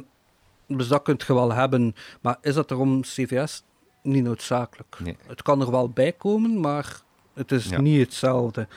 [0.77, 1.95] dus dat kunt je wel hebben.
[2.21, 3.63] Maar is dat erom CVS?
[4.03, 4.97] Niet noodzakelijk.
[4.99, 5.17] Nee.
[5.27, 7.01] Het kan er wel bij komen, maar
[7.41, 7.81] het is Ja.
[7.81, 8.67] niet hetzelfde.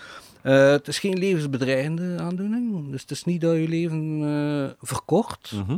[0.43, 2.91] Eh, het is geen levensbedreigende aandoening.
[2.91, 5.77] Dus het is niet dat je leven eh, verkort, Mhm.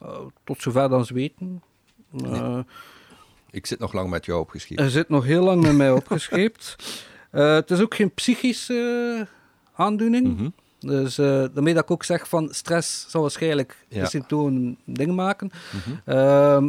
[0.00, 0.08] eh,
[0.44, 1.62] tot zover dan ze weten.
[3.50, 4.84] Ik zit nog lang met jou opgeschreven.
[4.84, 6.76] er zit nog heel lang met mij opgescheept.
[7.34, 9.26] Eh, het is ook geen psychische
[9.74, 10.26] aandoening.
[10.36, 10.48] Mhm.
[10.78, 14.02] Dus daarmee dat ik ook zeg van stress zal waarschijnlijk Ja.
[14.02, 15.50] de symptomen dingen maken.
[15.72, 16.10] Mhm.
[16.18, 16.68] Ehm,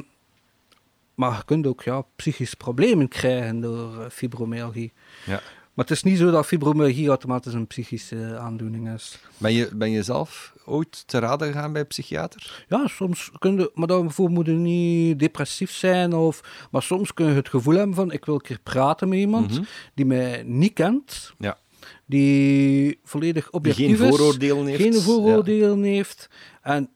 [1.16, 4.93] maar je kunt ook ja, psychische problemen krijgen door eh, fibromyalgie.
[5.26, 5.41] Ja.
[5.74, 9.18] Maar het is niet zo dat fibromyalgie automatisch een psychische aandoening is.
[9.38, 12.66] Ben, je, ben je zelf ooit te raden gegaan bij een psychiater?
[12.70, 17.13] Ja, soms kun je, maar dan bijvoorbeeld moet je niet depressief zijn, of, maar soms
[17.13, 19.63] kun je het gevoel hebben van ik wil een keer praten met iemand Mhm.
[19.93, 21.57] die mij niet kent, Ja.
[22.05, 24.16] die volledig Die objectief geen is.
[24.16, 24.82] vooroordelen heeft?
[24.82, 26.30] geen vooroordelen heeft.
[26.61, 26.89] En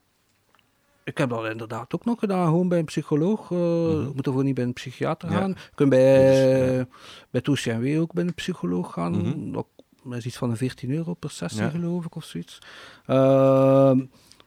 [1.09, 3.51] ik heb dat inderdaad ook nog gedaan, gewoon bij een psycholoog.
[3.51, 5.49] eh Je moet ervoor niet bij een psychiater gaan.
[5.49, 6.27] Je kunt bij,
[6.77, 6.85] Dus,
[7.29, 9.11] bij het OCMW ook bij een psycholoog gaan.
[9.11, 9.51] Mhm.
[9.51, 9.65] Dat
[10.17, 12.57] is iets van een 14 euro per sessie, geloof ik, of zoiets.
[13.05, 13.99] Ehm,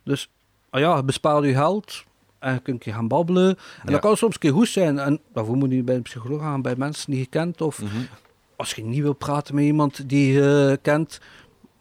[0.05, 0.31] dus
[0.71, 2.05] ah ja, je bespaart je geld
[2.39, 3.49] en je kunt een keer gaan babbelen.
[3.49, 3.91] En Ja.
[3.91, 4.99] dat kan soms een keer goed zijn.
[4.99, 7.61] En daarvoor moet je bij een psycholoog gaan, bij mensen die je kent.
[7.61, 7.97] Of Mhm.
[8.57, 11.21] als je niet wil praten met iemand die je kent,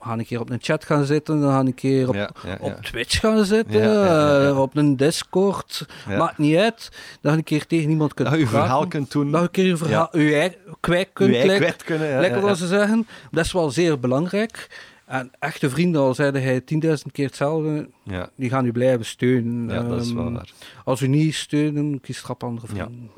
[0.03, 2.49] ga een keer op een chat gaan zitten, dan ga een keer op, Ja, ja,
[2.49, 2.57] ja.
[2.61, 4.07] op Twitch gaan zitten,
[4.47, 6.89] eh, op een Discord, maakt niet uit.
[7.21, 8.61] Dat je een keer tegen iemand kunt Dat je praten.
[8.61, 9.31] verhaal kunt doen.
[9.31, 12.19] Dat je een keer je verhaal, je kwijt kunt je kwijt kunnen.
[12.19, 13.07] Lekker wat ze zeggen.
[13.31, 14.67] Dat is wel zeer belangrijk.
[15.05, 19.75] En echte vrienden, al zeiden hij 10.000 keer hetzelfde, Ja, die gaan u blijven steunen.
[19.75, 20.49] ja, dat is wel Ehm, waar.
[20.85, 22.83] Als u niet steunen, kies op andere Ja.
[22.85, 23.11] vrienden.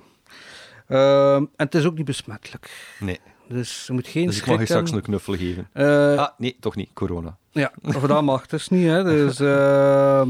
[0.87, 2.69] Ehm, en het is ook niet besmettelijk.
[2.99, 5.67] Nee, Dus je moet geen dus ik mag je straks een knuffel geven.
[5.73, 6.89] Eh, Ah, nee, toch niet.
[6.93, 7.37] Corona.
[7.51, 8.87] Ja, of dat mag dus niet.
[8.87, 9.03] Hè.
[9.03, 10.29] Dus, ehm,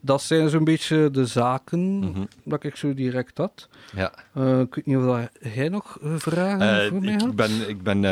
[0.00, 2.24] dat zijn zo'n beetje de zaken Mhm.
[2.44, 3.68] dat ik zo direct had.
[3.94, 4.12] Ja.
[4.34, 7.22] Eh, ik weet niet of jij nog eh, vragen voor mij had.
[7.22, 8.04] ik ben, ik ben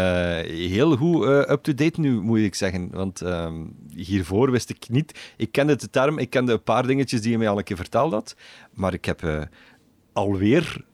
[0.47, 2.89] heel goed up-to-date nu, moet ik zeggen.
[2.93, 3.55] Want ehm,
[3.95, 5.19] hiervoor wist ik niet...
[5.37, 7.77] Ik kende de term, ik kende een paar dingetjes die je mij al een keer
[7.77, 8.37] verteld had.
[8.73, 9.49] Maar ik heb
[10.13, 10.85] alweer...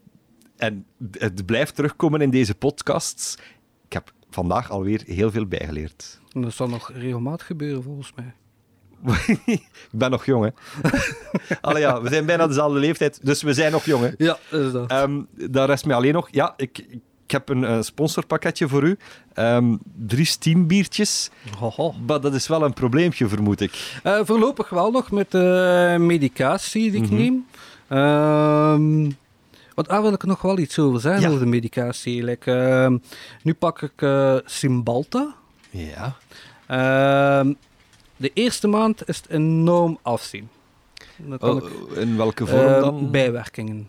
[0.60, 3.38] En het blijft terugkomen in deze podcasts.
[3.84, 6.20] Ik heb vandaag alweer heel veel bijgeleerd.
[6.32, 8.34] En dat zal nog regelmatig gebeuren volgens mij.
[9.46, 10.50] ik ben nog jong, hè.
[11.68, 14.24] Allee, ja, we zijn bijna dezelfde leeftijd, dus we zijn nog jong, hè.
[14.24, 14.88] Ja, is dat.
[15.50, 16.28] Dan rest mij alleen nog...
[16.30, 16.78] Ja, ik,
[17.24, 18.96] ik heb een sponsorpakketje voor u.
[19.32, 21.30] Ehm, drie steambiertjes.
[22.06, 24.00] Maar dat is wel een probleempje, vermoed ik.
[24.02, 27.46] Eh, voorlopig wel nog met de medicatie die ik neem.
[27.88, 29.10] Ehm,
[29.80, 32.24] want daar wil ik nog wel iets over zeggen, over de medicatie.
[32.24, 32.98] Like, ehm,
[33.42, 35.34] nu pak ik eh Cymbalta.
[35.70, 36.16] Ja.
[36.66, 37.52] Ehm,
[38.16, 40.48] de eerste maand is het enorm afzien.
[41.40, 41.62] Oh,
[41.96, 43.10] in welke vorm ehm, dan?
[43.10, 43.88] Bijwerkingen.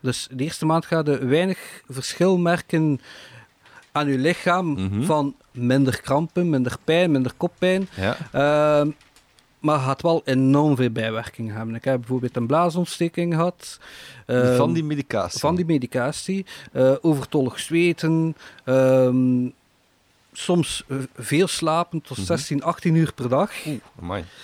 [0.00, 3.00] Dus de eerste maand gaat je weinig verschil merken
[3.92, 5.02] aan je lichaam Mhm.
[5.02, 7.88] van minder krampen, minder pijn, minder koppijn.
[7.94, 8.16] Ja.
[9.62, 11.74] Maar het gaat wel enorm veel bijwerkingen hebben.
[11.74, 13.78] Ik heb bijvoorbeeld een blaasontsteking gehad.
[14.26, 15.40] Ehm, van die medicatie.
[15.40, 16.46] van die medicatie.
[16.72, 18.36] eh, overtollig zweten.
[18.64, 19.48] ehm,
[20.32, 22.26] soms eh, veel slapen, tot Mhm.
[22.26, 23.52] 16, 18 uur per dag.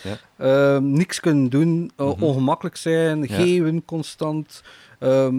[0.03, 0.19] Ja.
[0.37, 2.23] Ehm, niks kunnen doen, eh, Mhm.
[2.23, 3.27] ongemakkelijk zijn, Ja.
[3.35, 4.63] geven constant.
[4.99, 5.35] Ehm,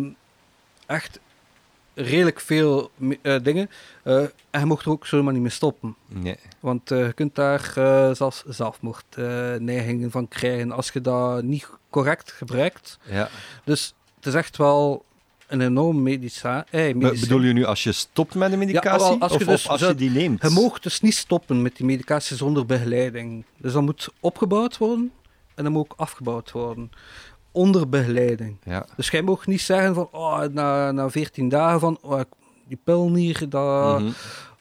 [0.86, 1.19] echt
[2.00, 2.91] redelijk veel
[3.22, 3.70] eh, dingen.
[4.04, 4.18] Eh,
[4.50, 5.95] en je mocht er ook zomaar niet mee stoppen.
[6.08, 6.36] Nee.
[6.60, 12.32] Want eh, je kunt daar eh, zelfs zelfmoordneigingen van krijgen als je dat niet correct
[12.32, 13.00] gebruikt.
[13.10, 13.30] Ja.
[13.64, 15.06] Dus het is echt wel
[15.47, 19.22] een enorm medica eh, bedoel je nu als je stopt met de medicatie?
[19.22, 20.41] als je of, dus of als je die neemt?
[20.41, 23.45] Je mag dus niet stoppen met die medicatie zonder begeleiding.
[23.58, 25.12] Dus dat moet opgebouwd worden
[25.56, 26.91] en dat moet ook afgebouwd worden.
[27.60, 28.57] Onder begeleiding.
[28.64, 28.86] Ja.
[28.95, 32.22] Dus jij mag niet zeggen van oh, na, na 14 dagen van oh,
[32.68, 34.12] die pil hier, dat, Mhm.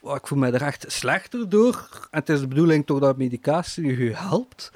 [0.01, 1.89] oh, ik voel me er echt slechter door.
[2.11, 4.71] En het is de bedoeling toch dat medicatie je helpt.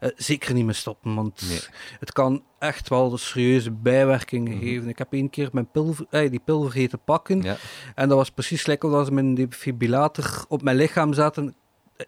[0.00, 1.60] Eh, zeker niet meer stoppen, want Nee.
[2.00, 4.62] het kan echt wel de serieuze bijwerkingen Mhm.
[4.64, 4.88] geven.
[4.88, 7.42] Ik heb één keer mijn pil, eh, die pil vergeten pakken.
[7.42, 7.56] Ja.
[7.94, 11.54] En dat was precies lekker als ze een defibrillator op mijn lichaam zaten,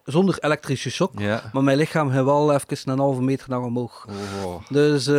[0.04, 1.18] zonder elektrische shock.
[1.18, 1.50] Ja.
[1.52, 4.06] Maar mijn lichaam ging wel even een halve meter naar omhoog.
[4.44, 4.62] Oh.
[4.68, 5.14] Dus eh,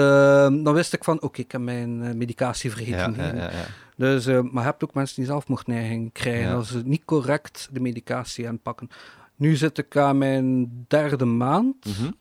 [0.64, 3.16] dan wist ik van, oké, ik heb mijn eh, medicatie vergeten.
[3.18, 3.66] Ja, ja, ja, ja.
[3.96, 7.80] Dus, eh, maar je hebt ook mensen die zelfmoordneiging krijgen als ze niet correct de
[7.80, 8.90] medicatie aanpakken.
[9.36, 12.12] Nu zit ik aan mijn derde maand Mhm.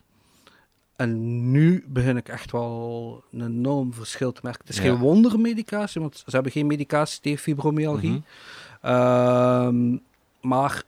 [0.96, 4.60] en nu begin ik echt wel een enorm verschil te merken.
[4.66, 8.10] Het is geen wondermedicatie, want ze hebben geen medicatie tegen fibromyalgie.
[8.10, 8.20] Mhm.
[8.92, 9.96] Ehm,
[10.40, 10.82] maar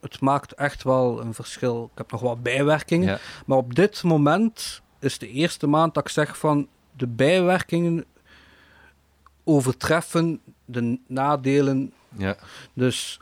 [0.00, 1.88] het maakt echt wel een verschil.
[1.92, 3.08] Ik heb nog wat bijwerkingen.
[3.08, 3.18] Ja.
[3.46, 8.04] Maar op dit moment is de eerste maand dat ik zeg van de bijwerkingen
[9.44, 11.92] overtreffen de nadelen.
[12.16, 12.36] ja.
[12.74, 13.20] Dus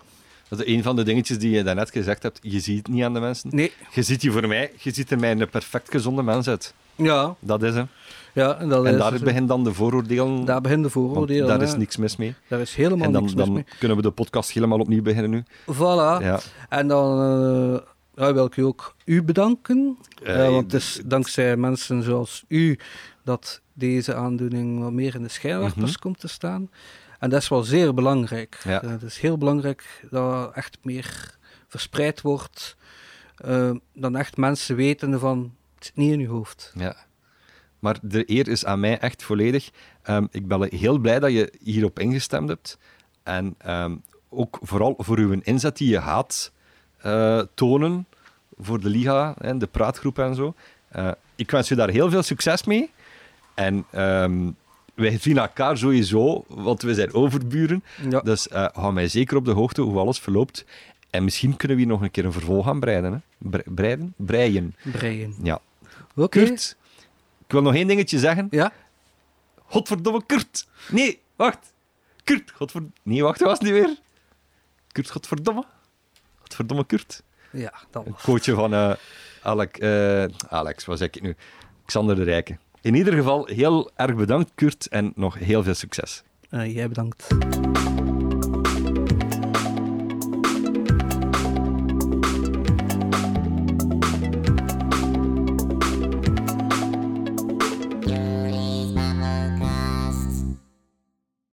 [0.49, 2.39] Dat is een van de dingetjes die je daarnet gezegd hebt.
[2.43, 3.51] Je ziet het niet aan de mensen.
[3.53, 6.75] nee, Je ziet die voor mij, je ziet er mij een perfect gezonde mens uit.
[6.95, 7.89] ja, Dat is hem.
[8.37, 10.45] Ja en, is, daar beginnen dan de vooroordelen.
[10.45, 11.47] daar beginnen de vooroordelen.
[11.49, 12.35] daar is niks mis mee.
[12.49, 13.65] Daar is helemaal En dan, niks mis dan mee.
[13.79, 15.43] kunnen we de podcast helemaal opnieuw beginnen nu.
[15.75, 16.23] Voilà.
[16.23, 16.41] Ja.
[16.69, 17.21] En dan
[17.75, 17.81] eh,
[18.27, 19.99] ja, wil ik u ook u bedanken.
[20.23, 22.79] Eh, want het is dankzij mensen zoals u
[23.25, 26.01] dat deze aandoening wat meer in de schijnwerpers Mhm.
[26.01, 26.71] komt te staan.
[27.19, 28.61] En dat is wel zeer belangrijk.
[28.65, 28.83] Ja.
[28.83, 31.35] Eh, het is heel belangrijk dat echt meer
[31.69, 32.77] verspreid wordt.
[33.95, 36.73] dan echt mensen weten van, het zit niet in uw hoofd.
[36.75, 36.97] Ja.
[37.79, 39.71] Maar de eer is aan mij echt volledig.
[40.03, 42.79] Ehm, ik ben heel blij dat je hierop ingestemd hebt.
[43.23, 43.95] En ehm,
[44.29, 46.53] ook vooral voor uw inzet die je gaat
[46.97, 48.07] eh, tonen
[48.59, 50.55] voor de Liga en de praatgroep en zo.
[50.89, 52.91] Eh, ik wens u daar heel veel succes mee.
[53.55, 54.51] En ehm,
[54.95, 57.85] wij zien elkaar sowieso, want we zijn overburen.
[58.11, 60.65] Ja, Dus eh, hou mij zeker op de hoogte hoe alles verloopt.
[61.11, 63.13] En misschien kunnen we hier nog een keer een vervolg aan breiden.
[63.13, 63.19] Hè?
[63.39, 64.15] Bre- breiden?
[64.17, 64.75] Breien.
[64.83, 65.35] breien.
[65.43, 65.61] Ja.
[66.15, 66.29] Oké.
[66.45, 66.77] Kurt,
[67.47, 68.47] ik wil nog één dingetje zeggen.
[68.51, 68.73] Ja?
[69.65, 70.69] Godverdomme Kurt.
[70.89, 71.73] Nee, wacht.
[72.25, 72.95] Kurt, godverdomme.
[73.03, 73.97] Nee, wacht, dat was het niet weer.
[74.93, 75.65] Kurt, godverdomme.
[76.39, 77.23] Godverdomme Kurt.
[77.51, 78.93] Ja, dat Een coachje van eh,
[79.43, 81.37] Alex, eh, Alex, wat zeg ik nu?
[81.85, 82.59] Xander de Rijke.
[82.81, 86.23] In ieder geval, heel erg bedankt Kurt en nog heel veel succes.
[86.51, 87.27] Eh, jij bedankt.